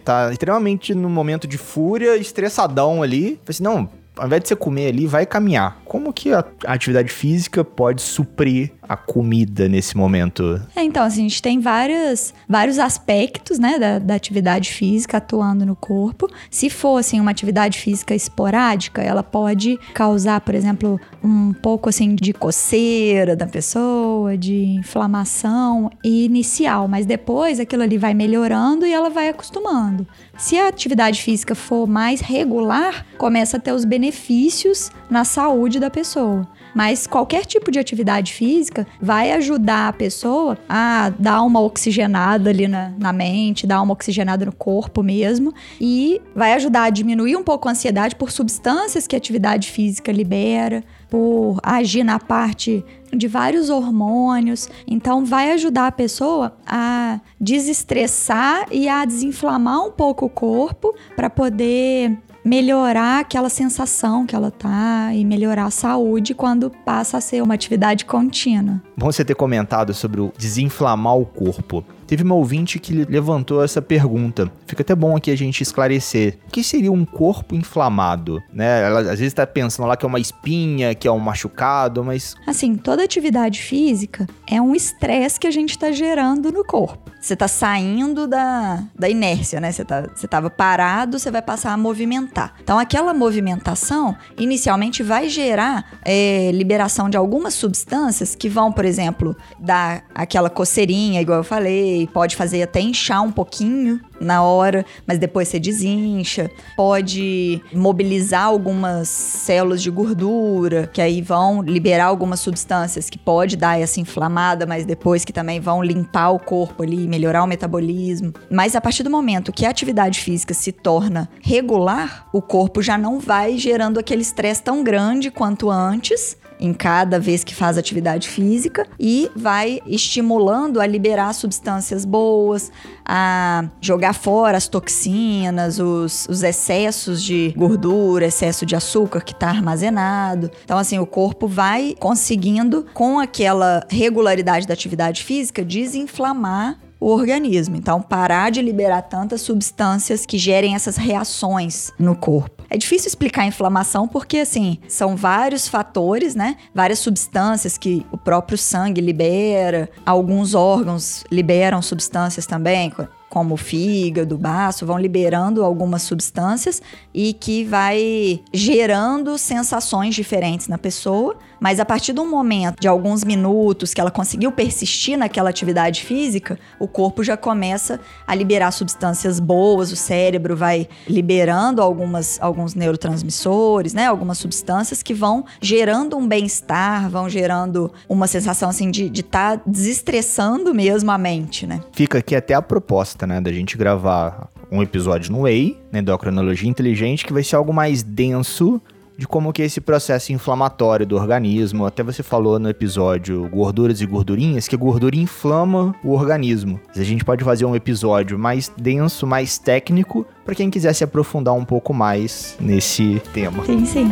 tá 0.00 0.32
extremamente 0.32 0.96
no 0.96 1.08
momento 1.08 1.46
de 1.46 1.56
fúria, 1.56 2.16
estressadão 2.16 3.04
ali. 3.04 3.40
Assim, 3.48 3.62
não, 3.62 3.88
ao 4.16 4.26
invés 4.26 4.42
de 4.42 4.48
você 4.48 4.56
comer 4.56 4.88
ali, 4.88 5.06
vai 5.06 5.26
caminhar. 5.26 5.80
Como 5.96 6.12
que 6.12 6.30
a 6.30 6.44
atividade 6.66 7.10
física 7.10 7.64
pode 7.64 8.02
suprir 8.02 8.70
a 8.82 8.98
comida 8.98 9.66
nesse 9.66 9.96
momento? 9.96 10.60
É, 10.76 10.82
então, 10.82 11.02
assim, 11.02 11.20
a 11.20 11.28
gente 11.28 11.40
tem 11.40 11.58
vários, 11.58 12.34
vários 12.46 12.78
aspectos, 12.78 13.58
né, 13.58 13.78
da, 13.78 13.98
da 13.98 14.14
atividade 14.14 14.70
física 14.74 15.16
atuando 15.16 15.64
no 15.64 15.74
corpo. 15.74 16.28
Se 16.50 16.68
for, 16.68 16.98
assim, 16.98 17.18
uma 17.18 17.30
atividade 17.30 17.78
física 17.78 18.14
esporádica, 18.14 19.02
ela 19.02 19.22
pode 19.22 19.78
causar, 19.94 20.42
por 20.42 20.54
exemplo, 20.54 21.00
um 21.24 21.54
pouco, 21.54 21.88
assim, 21.88 22.14
de 22.14 22.34
coceira 22.34 23.34
da 23.34 23.46
pessoa, 23.46 24.36
de 24.36 24.66
inflamação 24.66 25.90
inicial. 26.04 26.86
Mas 26.86 27.06
depois, 27.06 27.58
aquilo 27.58 27.84
ali 27.84 27.96
vai 27.96 28.12
melhorando 28.12 28.84
e 28.84 28.92
ela 28.92 29.08
vai 29.08 29.30
acostumando. 29.30 30.06
Se 30.36 30.58
a 30.58 30.68
atividade 30.68 31.22
física 31.22 31.54
for 31.54 31.86
mais 31.86 32.20
regular, 32.20 33.06
começa 33.16 33.56
a 33.56 33.60
ter 33.60 33.72
os 33.72 33.86
benefícios 33.86 34.90
na 35.08 35.24
saúde 35.24 35.80
da 35.80 35.85
pessoa. 35.90 36.46
Mas 36.74 37.06
qualquer 37.06 37.46
tipo 37.46 37.70
de 37.70 37.78
atividade 37.78 38.32
física 38.32 38.86
vai 39.00 39.32
ajudar 39.32 39.88
a 39.88 39.92
pessoa 39.92 40.58
a 40.68 41.10
dar 41.18 41.42
uma 41.42 41.60
oxigenada 41.60 42.50
ali 42.50 42.68
na, 42.68 42.92
na 42.98 43.12
mente, 43.12 43.66
dar 43.66 43.80
uma 43.80 43.92
oxigenada 43.92 44.44
no 44.44 44.52
corpo 44.52 45.02
mesmo, 45.02 45.54
e 45.80 46.20
vai 46.34 46.52
ajudar 46.52 46.84
a 46.84 46.90
diminuir 46.90 47.36
um 47.36 47.42
pouco 47.42 47.68
a 47.68 47.72
ansiedade 47.72 48.14
por 48.16 48.30
substâncias 48.30 49.06
que 49.06 49.16
a 49.16 49.18
atividade 49.18 49.70
física 49.70 50.12
libera, 50.12 50.84
por 51.08 51.58
agir 51.62 52.04
na 52.04 52.18
parte 52.18 52.84
de 53.14 53.28
vários 53.28 53.70
hormônios. 53.70 54.68
Então, 54.86 55.24
vai 55.24 55.52
ajudar 55.52 55.86
a 55.86 55.92
pessoa 55.92 56.56
a 56.66 57.20
desestressar 57.40 58.66
e 58.70 58.88
a 58.88 59.04
desinflamar 59.04 59.86
um 59.86 59.90
pouco 59.90 60.26
o 60.26 60.30
corpo 60.30 60.94
para 61.14 61.30
poder 61.30 62.18
melhorar 62.46 63.18
aquela 63.18 63.48
sensação 63.48 64.24
que 64.24 64.36
ela 64.36 64.52
tá 64.52 65.10
e 65.12 65.24
melhorar 65.24 65.64
a 65.64 65.70
saúde 65.70 66.32
quando 66.32 66.70
passa 66.70 67.18
a 67.18 67.20
ser 67.20 67.42
uma 67.42 67.54
atividade 67.54 68.04
contínua. 68.04 68.80
Bom 68.96 69.10
você 69.10 69.24
ter 69.24 69.34
comentado 69.34 69.92
sobre 69.92 70.20
o 70.20 70.32
desinflamar 70.38 71.16
o 71.18 71.26
corpo. 71.26 71.84
Teve 72.06 72.22
uma 72.22 72.36
ouvinte 72.36 72.78
que 72.78 72.92
levantou 72.92 73.64
essa 73.64 73.82
pergunta. 73.82 74.48
Fica 74.64 74.82
até 74.82 74.94
bom 74.94 75.16
aqui 75.16 75.28
a 75.28 75.36
gente 75.36 75.60
esclarecer. 75.60 76.38
O 76.46 76.52
que 76.52 76.62
seria 76.62 76.92
um 76.92 77.04
corpo 77.04 77.56
inflamado? 77.56 78.40
Né? 78.52 78.84
Ela 78.84 79.00
às 79.00 79.06
vezes 79.18 79.26
está 79.26 79.44
pensando 79.44 79.88
lá 79.88 79.96
que 79.96 80.06
é 80.06 80.08
uma 80.08 80.20
espinha, 80.20 80.94
que 80.94 81.08
é 81.08 81.10
um 81.10 81.18
machucado, 81.18 82.04
mas. 82.04 82.36
Assim, 82.46 82.76
toda 82.76 83.02
atividade 83.02 83.60
física 83.60 84.24
é 84.48 84.62
um 84.62 84.72
estresse 84.72 85.40
que 85.40 85.48
a 85.48 85.50
gente 85.50 85.70
está 85.70 85.90
gerando 85.90 86.52
no 86.52 86.64
corpo. 86.64 87.10
Você 87.26 87.34
está 87.34 87.48
saindo 87.48 88.28
da, 88.28 88.84
da 88.96 89.08
inércia, 89.08 89.60
né? 89.60 89.72
Você, 89.72 89.84
tá, 89.84 90.08
você 90.14 90.28
tava 90.28 90.48
parado, 90.48 91.18
você 91.18 91.28
vai 91.28 91.42
passar 91.42 91.72
a 91.72 91.76
movimentar. 91.76 92.54
Então, 92.62 92.78
aquela 92.78 93.12
movimentação, 93.12 94.16
inicialmente, 94.38 95.02
vai 95.02 95.28
gerar 95.28 95.98
é, 96.04 96.52
liberação 96.52 97.10
de 97.10 97.16
algumas 97.16 97.52
substâncias 97.54 98.36
que 98.36 98.48
vão, 98.48 98.70
por 98.70 98.84
exemplo, 98.84 99.36
dar 99.58 100.04
aquela 100.14 100.48
coceirinha, 100.48 101.20
igual 101.20 101.38
eu 101.38 101.44
falei, 101.44 102.08
pode 102.12 102.36
fazer 102.36 102.62
até 102.62 102.78
inchar 102.80 103.22
um 103.24 103.32
pouquinho 103.32 104.00
na 104.20 104.42
hora, 104.42 104.84
mas 105.06 105.18
depois 105.18 105.48
você 105.48 105.58
desincha. 105.58 106.50
Pode 106.76 107.62
mobilizar 107.72 108.44
algumas 108.44 109.08
células 109.08 109.82
de 109.82 109.90
gordura, 109.90 110.88
que 110.92 111.00
aí 111.00 111.22
vão 111.22 111.62
liberar 111.62 112.06
algumas 112.06 112.40
substâncias 112.40 113.10
que 113.10 113.18
pode 113.18 113.56
dar 113.56 113.80
essa 113.80 114.00
inflamada, 114.00 114.66
mas 114.66 114.84
depois 114.84 115.24
que 115.24 115.32
também 115.32 115.60
vão 115.60 115.82
limpar 115.82 116.30
o 116.30 116.38
corpo 116.38 116.82
ali, 116.82 117.08
melhorar 117.08 117.42
o 117.42 117.46
metabolismo. 117.46 118.32
Mas 118.50 118.74
a 118.74 118.80
partir 118.80 119.02
do 119.02 119.10
momento 119.10 119.52
que 119.52 119.66
a 119.66 119.70
atividade 119.70 120.20
física 120.20 120.54
se 120.54 120.72
torna 120.72 121.28
regular, 121.40 122.28
o 122.32 122.40
corpo 122.40 122.82
já 122.82 122.96
não 122.98 123.18
vai 123.18 123.58
gerando 123.58 123.98
aquele 123.98 124.22
estresse 124.22 124.62
tão 124.62 124.82
grande 124.82 125.30
quanto 125.30 125.70
antes 125.70 126.36
em 126.58 126.72
cada 126.72 127.18
vez 127.18 127.44
que 127.44 127.54
faz 127.54 127.78
atividade 127.78 128.28
física 128.28 128.86
e 128.98 129.30
vai 129.34 129.80
estimulando 129.86 130.80
a 130.80 130.86
liberar 130.86 131.32
substâncias 131.32 132.04
boas, 132.04 132.70
a 133.04 133.68
jogar 133.80 134.14
fora 134.14 134.56
as 134.56 134.68
toxinas, 134.68 135.78
os, 135.78 136.26
os 136.28 136.42
excessos 136.42 137.22
de 137.22 137.54
gordura, 137.56 138.26
excesso 138.26 138.64
de 138.64 138.74
açúcar 138.74 139.20
que 139.20 139.32
está 139.32 139.48
armazenado. 139.48 140.50
Então, 140.64 140.78
assim, 140.78 140.98
o 140.98 141.06
corpo 141.06 141.46
vai 141.46 141.94
conseguindo, 141.98 142.86
com 142.92 143.18
aquela 143.18 143.84
regularidade 143.88 144.66
da 144.66 144.74
atividade 144.74 145.24
física, 145.24 145.64
desinflamar 145.64 146.78
o 147.00 147.08
organismo. 147.08 147.76
Então, 147.76 148.00
parar 148.00 148.50
de 148.50 148.62
liberar 148.62 149.02
tantas 149.02 149.42
substâncias 149.42 150.24
que 150.24 150.38
gerem 150.38 150.74
essas 150.74 150.96
reações 150.96 151.92
no 151.98 152.16
corpo. 152.16 152.64
É 152.68 152.76
difícil 152.76 153.08
explicar 153.08 153.42
a 153.42 153.46
inflamação 153.46 154.08
porque, 154.08 154.38
assim, 154.38 154.78
são 154.88 155.16
vários 155.16 155.68
fatores, 155.68 156.34
né? 156.34 156.56
Várias 156.74 156.98
substâncias 156.98 157.78
que 157.78 158.04
o 158.10 158.18
próprio 158.18 158.58
sangue 158.58 159.00
libera, 159.00 159.88
alguns 160.04 160.54
órgãos 160.54 161.24
liberam 161.30 161.80
substâncias 161.80 162.44
também, 162.44 162.92
como 163.28 163.54
o 163.54 163.56
fígado, 163.56 164.34
o 164.34 164.38
baço, 164.38 164.86
vão 164.86 164.98
liberando 164.98 165.64
algumas 165.64 166.02
substâncias 166.02 166.82
e 167.12 167.32
que 167.32 167.64
vai 167.64 168.40
gerando 168.52 169.36
sensações 169.38 170.14
diferentes 170.14 170.68
na 170.68 170.78
pessoa. 170.78 171.36
Mas 171.66 171.80
a 171.80 171.84
partir 171.84 172.12
de 172.12 172.20
um 172.20 172.30
momento, 172.30 172.78
de 172.78 172.86
alguns 172.86 173.24
minutos, 173.24 173.92
que 173.92 174.00
ela 174.00 174.12
conseguiu 174.12 174.52
persistir 174.52 175.18
naquela 175.18 175.50
atividade 175.50 176.04
física, 176.04 176.56
o 176.78 176.86
corpo 176.86 177.24
já 177.24 177.36
começa 177.36 177.98
a 178.24 178.36
liberar 178.36 178.70
substâncias 178.70 179.40
boas, 179.40 179.90
o 179.90 179.96
cérebro 179.96 180.54
vai 180.54 180.86
liberando 181.08 181.82
algumas, 181.82 182.40
alguns 182.40 182.76
neurotransmissores, 182.76 183.94
né? 183.94 184.06
Algumas 184.06 184.38
substâncias 184.38 185.02
que 185.02 185.12
vão 185.12 185.44
gerando 185.60 186.16
um 186.16 186.28
bem-estar, 186.28 187.10
vão 187.10 187.28
gerando 187.28 187.92
uma 188.08 188.28
sensação 188.28 188.68
assim 188.68 188.88
de 188.88 189.06
estar 189.06 189.58
tá 189.58 189.62
desestressando 189.66 190.72
mesmo 190.72 191.10
a 191.10 191.18
mente, 191.18 191.66
né? 191.66 191.80
Fica 191.90 192.18
aqui 192.18 192.36
até 192.36 192.54
a 192.54 192.62
proposta 192.62 193.26
né, 193.26 193.40
da 193.40 193.50
gente 193.50 193.76
gravar 193.76 194.48
um 194.70 194.82
episódio 194.82 195.32
no 195.32 195.42
Whey, 195.42 195.76
né, 195.90 195.98
endocrinologia 195.98 196.70
inteligente, 196.70 197.26
que 197.26 197.32
vai 197.32 197.42
ser 197.42 197.56
algo 197.56 197.72
mais 197.72 198.04
denso 198.04 198.80
de 199.16 199.26
como 199.26 199.52
que 199.52 199.62
é 199.62 199.64
esse 199.64 199.80
processo 199.80 200.32
inflamatório 200.32 201.06
do 201.06 201.16
organismo. 201.16 201.86
Até 201.86 202.02
você 202.02 202.22
falou 202.22 202.58
no 202.58 202.68
episódio 202.68 203.48
Gorduras 203.48 204.00
e 204.00 204.06
Gordurinhas 204.06 204.68
que 204.68 204.74
a 204.74 204.78
gordura 204.78 205.16
inflama 205.16 205.94
o 206.04 206.12
organismo. 206.12 206.80
A 206.94 207.02
gente 207.02 207.24
pode 207.24 207.42
fazer 207.42 207.64
um 207.64 207.74
episódio 207.74 208.38
mais 208.38 208.70
denso, 208.76 209.26
mais 209.26 209.58
técnico, 209.58 210.26
para 210.44 210.54
quem 210.54 210.70
quiser 210.70 210.92
se 210.92 211.04
aprofundar 211.04 211.54
um 211.54 211.64
pouco 211.64 211.94
mais 211.94 212.56
nesse 212.60 213.20
tema. 213.32 213.64
Sim, 213.64 213.84
sim. 213.84 214.08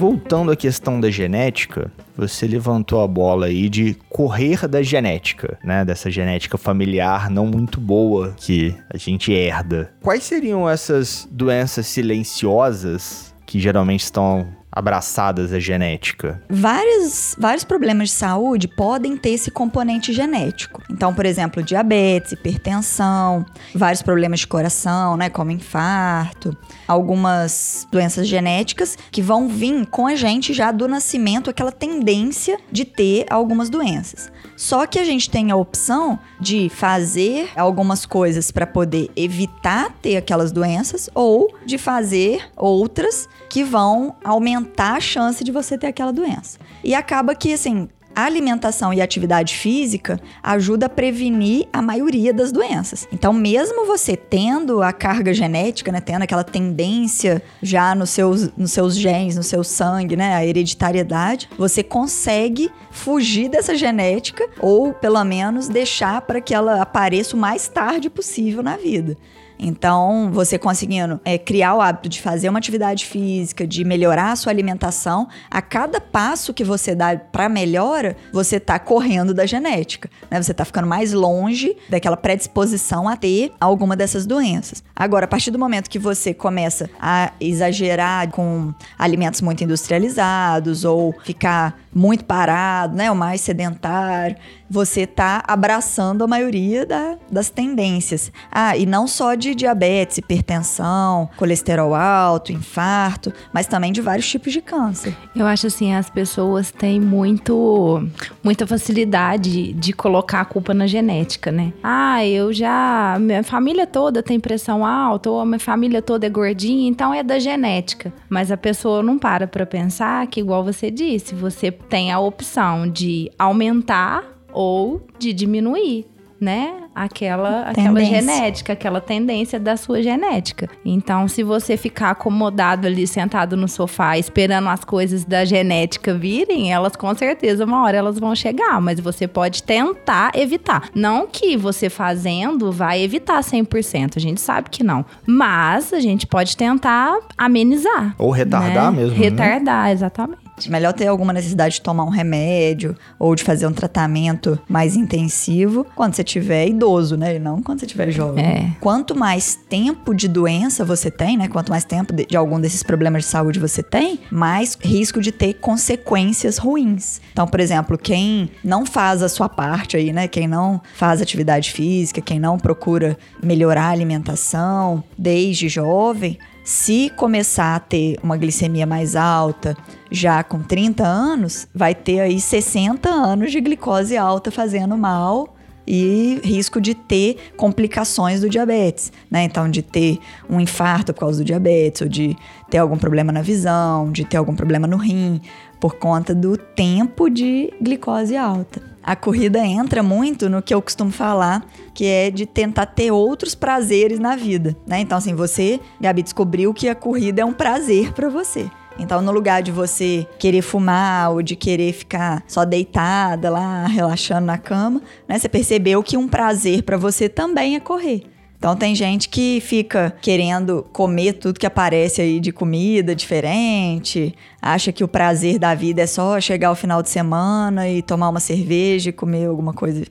Voltando 0.00 0.50
à 0.50 0.56
questão 0.56 0.98
da 0.98 1.10
genética, 1.10 1.92
você 2.16 2.46
levantou 2.46 3.02
a 3.02 3.06
bola 3.06 3.46
aí 3.46 3.68
de 3.68 3.94
correr 4.08 4.66
da 4.66 4.82
genética, 4.82 5.58
né? 5.62 5.84
Dessa 5.84 6.10
genética 6.10 6.56
familiar 6.56 7.28
não 7.28 7.46
muito 7.46 7.78
boa 7.78 8.34
que 8.38 8.74
a 8.88 8.96
gente 8.96 9.30
herda. 9.30 9.92
Quais 10.00 10.22
seriam 10.24 10.68
essas 10.68 11.28
doenças 11.30 11.86
silenciosas 11.86 13.29
que 13.50 13.58
geralmente 13.58 14.04
estão 14.04 14.46
abraçadas 14.72 15.52
à 15.52 15.58
genética? 15.58 16.40
Vários, 16.48 17.34
vários 17.38 17.64
problemas 17.64 18.10
de 18.10 18.14
saúde 18.14 18.68
podem 18.68 19.16
ter 19.16 19.30
esse 19.30 19.50
componente 19.50 20.12
genético. 20.12 20.82
Então, 20.90 21.12
por 21.12 21.26
exemplo, 21.26 21.62
diabetes, 21.62 22.32
hipertensão, 22.32 23.44
vários 23.74 24.02
problemas 24.02 24.40
de 24.40 24.46
coração, 24.46 25.16
né, 25.16 25.28
como 25.28 25.50
infarto, 25.50 26.56
algumas 26.86 27.86
doenças 27.90 28.28
genéticas 28.28 28.96
que 29.10 29.22
vão 29.22 29.48
vir 29.48 29.86
com 29.86 30.06
a 30.06 30.14
gente 30.14 30.52
já 30.52 30.70
do 30.70 30.86
nascimento, 30.86 31.50
aquela 31.50 31.72
tendência 31.72 32.58
de 32.70 32.84
ter 32.84 33.26
algumas 33.30 33.70
doenças. 33.70 34.30
Só 34.56 34.86
que 34.86 34.98
a 34.98 35.04
gente 35.04 35.30
tem 35.30 35.50
a 35.50 35.56
opção 35.56 36.18
de 36.38 36.68
fazer 36.68 37.48
algumas 37.56 38.04
coisas 38.04 38.50
para 38.50 38.66
poder 38.66 39.10
evitar 39.16 39.90
ter 40.02 40.16
aquelas 40.16 40.52
doenças 40.52 41.08
ou 41.14 41.54
de 41.64 41.78
fazer 41.78 42.42
outras 42.56 43.26
que 43.48 43.64
vão 43.64 44.14
aumentar 44.22 44.59
a 44.96 45.00
chance 45.00 45.42
de 45.44 45.52
você 45.52 45.76
ter 45.76 45.88
aquela 45.88 46.12
doença. 46.12 46.58
E 46.82 46.94
acaba 46.94 47.34
que, 47.34 47.52
assim, 47.52 47.88
a 48.14 48.24
alimentação 48.24 48.92
e 48.92 49.00
a 49.00 49.04
atividade 49.04 49.54
física 49.54 50.20
ajuda 50.42 50.86
a 50.86 50.88
prevenir 50.88 51.68
a 51.72 51.80
maioria 51.80 52.32
das 52.34 52.50
doenças. 52.50 53.06
Então, 53.12 53.32
mesmo 53.32 53.86
você 53.86 54.16
tendo 54.16 54.82
a 54.82 54.92
carga 54.92 55.32
genética, 55.32 55.92
né, 55.92 56.00
tendo 56.00 56.22
aquela 56.22 56.44
tendência 56.44 57.42
já 57.62 57.94
nos 57.94 58.10
seus, 58.10 58.50
nos 58.56 58.72
seus 58.72 58.96
genes, 58.96 59.36
no 59.36 59.42
seu 59.42 59.62
sangue, 59.62 60.16
né, 60.16 60.34
a 60.34 60.44
hereditariedade, 60.44 61.48
você 61.56 61.82
consegue 61.82 62.70
fugir 62.90 63.48
dessa 63.48 63.74
genética 63.74 64.48
ou, 64.58 64.92
pelo 64.92 65.22
menos, 65.24 65.68
deixar 65.68 66.20
para 66.22 66.40
que 66.40 66.52
ela 66.52 66.82
apareça 66.82 67.36
o 67.36 67.38
mais 67.38 67.68
tarde 67.68 68.10
possível 68.10 68.62
na 68.62 68.76
vida. 68.76 69.16
Então, 69.60 70.30
você 70.32 70.58
conseguindo 70.58 71.20
é, 71.24 71.36
criar 71.36 71.74
o 71.74 71.80
hábito 71.80 72.08
de 72.08 72.20
fazer 72.20 72.48
uma 72.48 72.58
atividade 72.58 73.04
física, 73.04 73.66
de 73.66 73.84
melhorar 73.84 74.32
a 74.32 74.36
sua 74.36 74.50
alimentação, 74.50 75.28
a 75.50 75.60
cada 75.60 76.00
passo 76.00 76.54
que 76.54 76.64
você 76.64 76.94
dá 76.94 77.16
para 77.16 77.48
melhora, 77.48 78.16
você 78.32 78.56
está 78.56 78.78
correndo 78.78 79.34
da 79.34 79.44
genética. 79.44 80.08
Né? 80.30 80.42
Você 80.42 80.52
está 80.52 80.64
ficando 80.64 80.88
mais 80.88 81.12
longe 81.12 81.76
daquela 81.90 82.16
predisposição 82.16 83.06
a 83.06 83.16
ter 83.16 83.52
alguma 83.60 83.94
dessas 83.94 84.24
doenças. 84.24 84.82
Agora, 84.96 85.26
a 85.26 85.28
partir 85.28 85.50
do 85.50 85.58
momento 85.58 85.90
que 85.90 85.98
você 85.98 86.32
começa 86.32 86.88
a 86.98 87.32
exagerar 87.38 88.30
com 88.30 88.72
alimentos 88.98 89.42
muito 89.42 89.62
industrializados 89.62 90.84
ou 90.84 91.14
ficar 91.24 91.78
muito 91.92 92.24
parado, 92.24 92.96
né, 92.96 93.10
o 93.10 93.16
mais 93.16 93.40
sedentário, 93.40 94.36
você 94.70 95.00
está 95.02 95.42
abraçando 95.46 96.22
a 96.22 96.26
maioria 96.26 96.86
da, 96.86 97.16
das 97.30 97.50
tendências. 97.50 98.30
Ah, 98.50 98.76
e 98.76 98.86
não 98.86 99.08
só 99.08 99.34
de 99.34 99.49
diabetes, 99.54 100.18
hipertensão, 100.18 101.28
colesterol 101.36 101.94
alto, 101.94 102.52
infarto, 102.52 103.32
mas 103.52 103.66
também 103.66 103.92
de 103.92 104.00
vários 104.00 104.28
tipos 104.28 104.52
de 104.52 104.60
câncer. 104.60 105.16
Eu 105.34 105.46
acho 105.46 105.66
assim, 105.66 105.94
as 105.94 106.08
pessoas 106.10 106.70
têm 106.70 107.00
muito 107.00 108.06
muita 108.42 108.66
facilidade 108.66 109.72
de 109.72 109.92
colocar 109.92 110.40
a 110.40 110.44
culpa 110.44 110.72
na 110.74 110.86
genética, 110.86 111.50
né? 111.50 111.72
Ah, 111.82 112.24
eu 112.24 112.52
já 112.52 113.16
minha 113.20 113.42
família 113.42 113.86
toda 113.86 114.22
tem 114.22 114.38
pressão 114.38 114.84
alta 114.84 115.30
ou 115.30 115.40
a 115.40 115.46
minha 115.46 115.58
família 115.58 116.02
toda 116.02 116.26
é 116.26 116.30
gordinha, 116.30 116.88
então 116.88 117.12
é 117.12 117.22
da 117.22 117.38
genética. 117.38 118.12
Mas 118.28 118.50
a 118.50 118.56
pessoa 118.56 119.02
não 119.02 119.18
para 119.18 119.46
para 119.46 119.66
pensar 119.66 120.26
que 120.26 120.40
igual 120.40 120.64
você 120.64 120.90
disse, 120.90 121.34
você 121.34 121.70
tem 121.70 122.12
a 122.12 122.18
opção 122.18 122.88
de 122.88 123.30
aumentar 123.38 124.24
ou 124.52 125.06
de 125.18 125.32
diminuir, 125.32 126.06
né? 126.40 126.74
Aquela, 126.94 127.62
aquela 127.68 128.02
genética, 128.02 128.72
aquela 128.72 129.00
tendência 129.00 129.60
da 129.60 129.76
sua 129.76 130.02
genética. 130.02 130.68
Então, 130.84 131.28
se 131.28 131.42
você 131.42 131.76
ficar 131.76 132.10
acomodado 132.10 132.86
ali, 132.86 133.06
sentado 133.06 133.56
no 133.56 133.68
sofá, 133.68 134.16
esperando 134.16 134.68
as 134.68 134.84
coisas 134.84 135.24
da 135.24 135.44
genética 135.44 136.14
virem, 136.14 136.72
elas 136.72 136.96
com 136.96 137.14
certeza, 137.14 137.64
uma 137.64 137.84
hora 137.84 137.98
elas 137.98 138.18
vão 138.18 138.34
chegar, 138.34 138.80
mas 138.80 138.98
você 138.98 139.28
pode 139.28 139.62
tentar 139.62 140.32
evitar. 140.34 140.88
Não 140.94 141.26
que 141.26 141.56
você 141.56 141.90
fazendo 141.90 142.72
vai 142.72 143.02
evitar 143.02 143.40
100%, 143.40 144.16
a 144.16 144.20
gente 144.20 144.40
sabe 144.40 144.70
que 144.70 144.82
não. 144.82 145.04
Mas 145.26 145.92
a 145.92 146.00
gente 146.00 146.26
pode 146.26 146.56
tentar 146.56 147.18
amenizar. 147.36 148.14
Ou 148.18 148.30
retardar 148.30 148.90
né? 148.90 149.02
mesmo. 149.02 149.18
Né? 149.18 149.24
Retardar, 149.24 149.84
né? 149.86 149.92
exatamente. 149.92 150.49
Melhor 150.68 150.92
ter 150.92 151.06
alguma 151.06 151.32
necessidade 151.32 151.76
de 151.76 151.80
tomar 151.80 152.04
um 152.04 152.10
remédio 152.10 152.96
ou 153.18 153.34
de 153.34 153.42
fazer 153.44 153.66
um 153.66 153.72
tratamento 153.72 154.58
mais 154.68 154.96
intensivo 154.96 155.86
quando 155.94 156.14
você 156.14 156.24
tiver 156.24 156.66
idoso, 156.66 157.16
né? 157.16 157.36
E 157.36 157.38
não 157.38 157.62
quando 157.62 157.80
você 157.80 157.86
tiver 157.86 158.10
jovem. 158.10 158.44
É. 158.44 158.72
Quanto 158.80 159.16
mais 159.16 159.54
tempo 159.54 160.14
de 160.14 160.28
doença 160.28 160.84
você 160.84 161.10
tem, 161.10 161.36
né? 161.36 161.48
Quanto 161.48 161.70
mais 161.70 161.84
tempo 161.84 162.12
de, 162.12 162.26
de 162.26 162.36
algum 162.36 162.60
desses 162.60 162.82
problemas 162.82 163.24
de 163.24 163.30
saúde 163.30 163.58
você 163.58 163.82
tem, 163.82 164.20
mais 164.30 164.76
risco 164.80 165.20
de 165.20 165.32
ter 165.32 165.54
consequências 165.54 166.58
ruins. 166.58 167.20
Então, 167.32 167.46
por 167.46 167.60
exemplo, 167.60 167.96
quem 167.96 168.50
não 168.64 168.84
faz 168.84 169.22
a 169.22 169.28
sua 169.28 169.48
parte 169.48 169.96
aí, 169.96 170.12
né? 170.12 170.28
Quem 170.28 170.46
não 170.46 170.80
faz 170.94 171.22
atividade 171.22 171.70
física, 171.72 172.20
quem 172.20 172.38
não 172.38 172.58
procura 172.58 173.16
melhorar 173.42 173.84
a 173.84 173.90
alimentação 173.90 175.02
desde 175.16 175.68
jovem, 175.68 176.38
se 176.64 177.10
começar 177.16 177.74
a 177.74 177.80
ter 177.80 178.18
uma 178.22 178.36
glicemia 178.36 178.86
mais 178.86 179.16
alta 179.16 179.76
já 180.10 180.42
com 180.42 180.60
30 180.60 181.04
anos, 181.04 181.68
vai 181.74 181.94
ter 181.94 182.20
aí 182.20 182.40
60 182.40 183.08
anos 183.08 183.52
de 183.52 183.60
glicose 183.60 184.16
alta 184.16 184.50
fazendo 184.50 184.96
mal 184.96 185.56
e 185.86 186.40
risco 186.44 186.80
de 186.80 186.94
ter 186.94 187.36
complicações 187.56 188.40
do 188.40 188.48
diabetes, 188.48 189.12
né? 189.30 189.42
Então, 189.42 189.68
de 189.68 189.82
ter 189.82 190.18
um 190.48 190.60
infarto 190.60 191.12
por 191.12 191.20
causa 191.20 191.38
do 191.38 191.44
diabetes, 191.44 192.02
ou 192.02 192.08
de 192.08 192.36
ter 192.70 192.78
algum 192.78 192.96
problema 192.96 193.32
na 193.32 193.42
visão, 193.42 194.12
de 194.12 194.24
ter 194.24 194.36
algum 194.36 194.54
problema 194.54 194.86
no 194.86 194.96
rim, 194.96 195.40
por 195.80 195.96
conta 195.96 196.34
do 196.34 196.56
tempo 196.56 197.28
de 197.28 197.72
glicose 197.80 198.36
alta. 198.36 198.80
A 199.02 199.16
corrida 199.16 199.64
entra 199.66 200.02
muito 200.02 200.48
no 200.48 200.62
que 200.62 200.74
eu 200.74 200.82
costumo 200.82 201.10
falar, 201.10 201.66
que 201.94 202.04
é 202.04 202.30
de 202.30 202.44
tentar 202.46 202.86
ter 202.86 203.10
outros 203.10 203.54
prazeres 203.54 204.18
na 204.20 204.36
vida, 204.36 204.76
né? 204.86 205.00
Então, 205.00 205.18
assim, 205.18 205.34
você, 205.34 205.80
Gabi, 206.00 206.22
descobriu 206.22 206.72
que 206.74 206.88
a 206.88 206.94
corrida 206.94 207.42
é 207.42 207.44
um 207.44 207.54
prazer 207.54 208.12
para 208.12 208.28
você. 208.28 208.70
Então, 208.98 209.22
no 209.22 209.32
lugar 209.32 209.62
de 209.62 209.70
você 209.70 210.26
querer 210.38 210.62
fumar 210.62 211.30
ou 211.30 211.42
de 211.42 211.56
querer 211.56 211.92
ficar 211.92 212.42
só 212.46 212.64
deitada 212.64 213.48
lá, 213.48 213.86
relaxando 213.86 214.46
na 214.46 214.58
cama, 214.58 215.00
né? 215.26 215.38
Você 215.38 215.48
percebeu 215.48 216.02
que 216.02 216.16
um 216.16 216.28
prazer 216.28 216.82
para 216.82 216.96
você 216.96 217.28
também 217.28 217.76
é 217.76 217.80
correr. 217.80 218.24
Então 218.60 218.76
tem 218.76 218.94
gente 218.94 219.30
que 219.30 219.58
fica 219.62 220.14
querendo 220.20 220.86
comer 220.92 221.32
tudo 221.32 221.58
que 221.58 221.64
aparece 221.64 222.20
aí 222.20 222.38
de 222.38 222.52
comida 222.52 223.14
diferente, 223.14 224.34
acha 224.60 224.92
que 224.92 225.02
o 225.02 225.08
prazer 225.08 225.58
da 225.58 225.74
vida 225.74 226.02
é 226.02 226.06
só 226.06 226.38
chegar 226.38 226.68
ao 226.68 226.74
final 226.74 227.02
de 227.02 227.08
semana 227.08 227.88
e 227.88 228.02
tomar 228.02 228.28
uma 228.28 228.38
cerveja 228.38 229.08
e 229.08 229.14
comer 229.14 229.46
alguma 229.46 229.72
coisa 229.72 230.04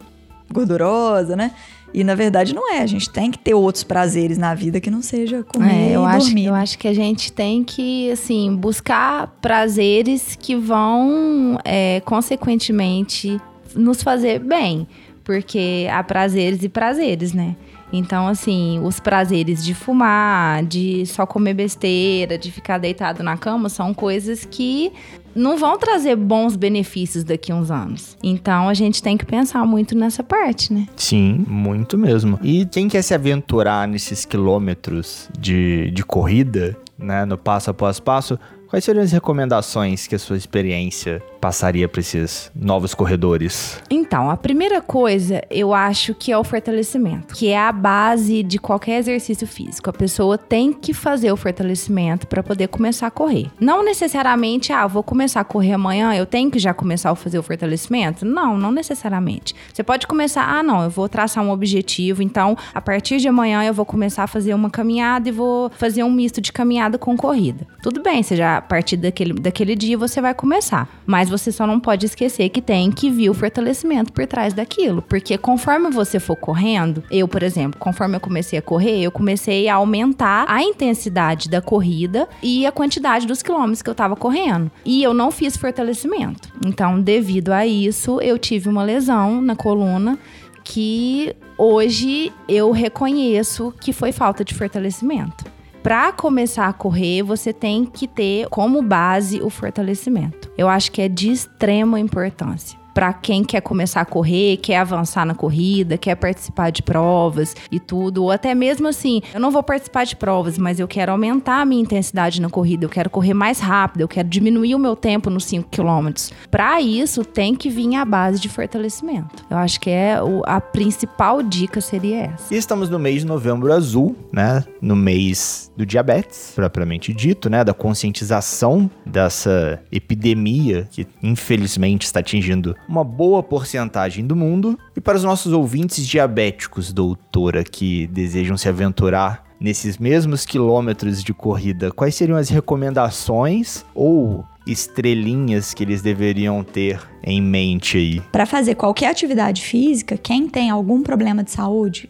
gordurosa, 0.52 1.36
né? 1.36 1.52
E 1.94 2.04
na 2.04 2.14
verdade 2.16 2.54
não 2.54 2.74
é. 2.74 2.82
A 2.82 2.86
gente 2.86 3.10
tem 3.10 3.32
que 3.32 3.38
ter 3.40 3.54
outros 3.54 3.84
prazeres 3.84 4.38
na 4.38 4.54
vida 4.54 4.80
que 4.80 4.92
não 4.92 5.02
seja 5.02 5.44
comer 5.44 5.90
É, 5.92 5.96
eu 5.96 6.04
e 6.04 6.06
acho, 6.06 6.26
dormir. 6.28 6.46
eu 6.46 6.54
acho 6.56 6.78
que 6.78 6.88
a 6.88 6.94
gente 6.94 7.32
tem 7.32 7.64
que, 7.64 8.12
assim, 8.12 8.56
buscar 8.56 9.28
prazeres 9.42 10.38
que 10.40 10.56
vão, 10.56 11.58
é, 11.66 12.02
consequentemente, 12.06 13.40
nos 13.76 14.02
fazer 14.04 14.40
bem. 14.40 14.88
Porque 15.24 15.88
há 15.92 16.04
prazeres 16.04 16.64
e 16.64 16.70
prazeres, 16.70 17.34
né? 17.34 17.56
Então, 17.92 18.28
assim, 18.28 18.80
os 18.84 19.00
prazeres 19.00 19.64
de 19.64 19.74
fumar, 19.74 20.64
de 20.64 21.06
só 21.06 21.26
comer 21.26 21.54
besteira, 21.54 22.38
de 22.38 22.52
ficar 22.52 22.78
deitado 22.78 23.24
na 23.24 23.36
cama, 23.36 23.70
são 23.70 23.94
coisas 23.94 24.46
que 24.46 24.92
não 25.36 25.58
vão 25.58 25.78
trazer 25.78 26.16
bons 26.16 26.56
benefícios 26.56 27.24
daqui 27.24 27.52
a 27.52 27.56
uns 27.56 27.72
anos. 27.72 28.18
Então, 28.22 28.68
a 28.68 28.74
gente 28.74 29.02
tem 29.02 29.18
que 29.18 29.26
pensar 29.26 29.66
muito 29.66 29.96
nessa 29.98 30.24
parte, 30.24 30.74
né? 30.74 30.88
Sim, 30.96 31.46
muito 31.48 31.98
mesmo. 31.98 32.40
E 32.44 32.66
quem 32.66 32.88
quer 32.88 33.02
se 33.02 33.14
aventurar 33.14 33.88
nesses 33.88 34.26
quilômetros 34.26 35.30
de, 35.38 35.92
de 35.92 36.04
corrida, 36.04 36.78
né, 36.98 37.26
no 37.26 37.38
passo 37.38 37.70
após 37.70 38.00
passo, 38.00 38.38
quais 38.68 38.84
seriam 38.84 39.04
as 39.04 39.12
recomendações 39.12 40.08
que 40.08 40.16
a 40.16 40.20
sua 40.20 40.38
experiência 40.38 41.22
passaria 41.40 41.88
para 41.88 42.02
esses 42.02 42.52
novos 42.56 42.94
corredores? 42.94 43.82
Então, 43.90 44.30
a 44.30 44.38
primeira 44.38 44.82
coisa, 44.82 45.42
eu 45.50 45.74
acho 45.74 46.14
que 46.14 46.32
é 46.32 46.38
o 46.38 46.44
fortalecimento, 46.44 47.34
que 47.34 47.48
é 47.48 47.58
a 47.58 47.72
base 47.72 48.44
de 48.44 48.60
qualquer 48.60 49.00
exercício 49.00 49.48
físico. 49.48 49.90
A 49.90 49.94
pessoa 49.94 50.38
tem 50.38 50.74
que 50.74 50.94
fazer 50.94 51.32
o 51.32 51.38
fortalecimento 51.38 52.28
para 52.28 52.44
poder 52.44 52.68
começar 52.68 53.08
a 53.08 53.12
correr. 53.12 53.48
Não 53.60 53.84
necessariamente, 53.84 54.74
ah, 54.74 54.86
vou 54.88 55.04
começar 55.04 55.42
a 55.42 55.44
correr 55.44 55.74
amanhã, 55.74 56.14
eu 56.14 56.26
tenho 56.26 56.52
que 56.52 56.60
já 56.60 56.74
começar 56.74 57.12
a 57.12 57.16
fazer 57.16 57.40
o 57.40 57.44
fortalecimento? 57.44 58.26
Não, 58.26 58.58
não 58.58 58.72
necessariamente. 58.72 59.56
Você 59.74 59.84
pode 59.84 60.08
começar, 60.08 60.44
ah, 60.44 60.62
não, 60.62 60.84
eu 60.84 60.90
vou 60.90 61.08
traçar 61.08 61.44
um 61.44 61.52
objetivo, 61.52 62.22
então 62.22 62.58
a 62.74 62.82
partir 62.82 63.18
de 63.18 63.28
amanhã 63.28 63.64
eu 63.64 63.74
vou 63.74 63.86
começar 63.86 64.24
a 64.24 64.28
fazer 64.28 64.54
uma 64.54 64.70
caminhada 64.70 65.30
e 65.30 65.32
vou 65.32 65.70
fazer 65.78 66.04
um 66.04 66.12
misto 66.12 66.42
de 66.42 66.52
caminhada 66.52 66.98
com 66.98 67.16
corrida. 67.16 67.66
Tudo 67.82 68.02
bem, 68.02 68.22
você 68.22 68.36
já 68.36 68.58
a 68.58 68.62
partir 68.62 68.98
daquele, 68.98 69.34
daquele 69.34 69.76
dia 69.76 69.98
você 69.98 70.22
vai 70.22 70.34
começar, 70.34 70.88
mas 71.06 71.29
você 71.30 71.52
só 71.52 71.66
não 71.66 71.80
pode 71.80 72.06
esquecer 72.06 72.50
que 72.50 72.62
tem 72.62 72.92
que 72.92 73.10
vir 73.10 73.30
o 73.30 73.34
fortalecimento 73.34 74.12
por 74.12 74.26
trás 74.28 74.54
daquilo, 74.54 75.02
porque 75.02 75.38
conforme 75.38 75.90
você 75.90 76.20
for 76.20 76.36
correndo, 76.36 77.04
eu, 77.10 77.28
por 77.28 77.44
exemplo, 77.44 77.80
conforme 77.80 78.16
eu 78.16 78.20
comecei 78.20 78.60
a 78.60 78.62
correr, 78.62 79.02
eu 79.02 79.12
comecei 79.12 79.68
a 79.68 79.76
aumentar 79.76 80.46
a 80.48 80.62
intensidade 80.64 81.50
da 81.50 81.62
corrida 81.62 82.28
e 82.42 82.66
a 82.66 82.72
quantidade 82.72 83.28
dos 83.28 83.42
quilômetros 83.42 83.82
que 83.82 83.90
eu 83.90 83.96
tava 83.96 84.16
correndo. 84.16 84.72
E 84.84 85.04
eu 85.04 85.14
não 85.14 85.32
fiz 85.32 85.56
fortalecimento. 85.56 86.50
Então, 86.66 87.00
devido 87.00 87.52
a 87.52 87.66
isso, 87.66 88.20
eu 88.22 88.38
tive 88.38 88.70
uma 88.70 88.84
lesão 88.84 89.42
na 89.42 89.56
coluna 89.56 90.18
que 90.64 91.36
hoje 91.58 92.32
eu 92.48 92.72
reconheço 92.72 93.74
que 93.82 93.92
foi 93.92 94.12
falta 94.12 94.44
de 94.44 94.54
fortalecimento. 94.54 95.46
Para 95.84 96.12
começar 96.12 96.68
a 96.68 96.74
correr, 96.74 97.24
você 97.24 97.54
tem 97.54 97.86
que 97.86 98.08
ter 98.08 98.48
como 98.50 98.82
base 98.82 99.42
o 99.42 99.50
fortalecimento. 99.50 100.52
Eu 100.58 100.68
acho 100.68 100.92
que 100.92 101.02
é 101.02 101.08
de 101.08 101.32
extrema 101.32 102.00
importância 102.00 102.79
para 102.94 103.14
quem 103.14 103.44
quer 103.44 103.62
começar 103.62 104.02
a 104.02 104.06
correr, 104.06 104.58
quer 104.58 104.78
avançar 104.78 105.26
na 105.26 105.36
corrida, 105.36 105.98
quer 105.98 106.16
participar 106.16 106.70
de 106.70 106.82
provas 106.82 107.56
e 107.72 107.80
tudo, 107.80 108.24
ou 108.24 108.32
até 108.32 108.56
mesmo 108.56 108.88
assim, 108.88 109.22
eu 109.34 109.40
não 109.40 109.52
vou 109.52 109.64
participar 109.64 110.06
de 110.06 110.16
provas, 110.16 110.58
mas 110.58 110.80
eu 110.80 110.88
quero 110.88 111.12
aumentar 111.12 111.62
a 111.62 111.66
minha 111.66 111.82
intensidade 111.82 112.42
na 112.42 112.50
corrida, 112.50 112.86
eu 112.86 112.90
quero 112.90 113.10
correr 113.10 113.34
mais 113.34 113.60
rápido, 113.60 114.02
eu 114.02 114.08
quero 114.08 114.28
diminuir 114.28 114.76
o 114.76 114.80
meu 114.80 114.96
tempo 114.96 115.30
nos 115.30 115.46
5 115.46 115.70
km. 115.70 116.10
Para 116.50 116.82
isso, 116.82 117.24
tem 117.24 117.56
que 117.56 117.70
vir 117.70 117.90
a 117.96 118.06
base 118.06 118.40
de 118.40 118.50
fortalecimento. 118.50 119.46
Eu 119.50 119.58
acho 119.58 119.80
que 119.80 119.90
é 119.90 120.22
o, 120.22 120.42
a 120.46 120.62
principal 120.62 121.42
dica 121.42 121.82
seria 121.82 122.26
essa. 122.26 122.54
E 122.54 122.58
estamos 122.58 122.90
no 122.90 123.00
mês 123.00 123.22
de 123.22 123.28
novembro 123.28 123.74
azul, 123.74 124.16
né? 124.32 124.64
No 124.82 124.96
mês 124.96 125.72
do 125.76 125.86
diabetes, 125.86 126.52
propriamente 126.56 127.14
dito, 127.14 127.50
né? 127.50 127.64
Da 127.64 127.74
conscientização 127.74 128.90
dessa 129.06 129.82
epidemia 129.92 130.88
que 130.92 131.08
infelizmente 131.24 132.04
está 132.04 132.20
atingindo 132.20 132.76
uma 132.90 133.04
boa 133.04 133.44
porcentagem 133.44 134.26
do 134.26 134.36
mundo. 134.36 134.78
E 134.98 135.00
para 135.00 135.16
os 135.16 135.24
nossos 135.24 135.54
ouvintes 135.54 136.06
diabéticos, 136.06 136.92
doutora, 136.92 137.64
que 137.64 138.08
desejam 138.08 138.58
se 138.58 138.68
aventurar 138.68 139.46
nesses 139.60 139.98
mesmos 139.98 140.46
quilômetros 140.46 141.24
de 141.24 141.34
corrida, 141.34 141.92
quais 141.92 142.16
seriam 142.16 142.38
as 142.38 142.50
recomendações 142.50 143.86
ou 143.94 144.44
estrelinhas 144.66 145.74
que 145.74 145.84
eles 145.84 146.02
deveriam 146.02 146.64
ter 146.64 147.02
em 147.24 147.42
mente 147.42 147.98
aí? 147.98 148.22
Para 148.32 148.46
fazer 148.46 148.76
qualquer 148.76 149.12
atividade 149.12 149.62
física, 149.62 150.18
quem 150.18 150.48
tem 150.48 150.70
algum 150.70 151.04
problema 151.04 151.44
de 151.44 151.52
saúde, 151.52 152.10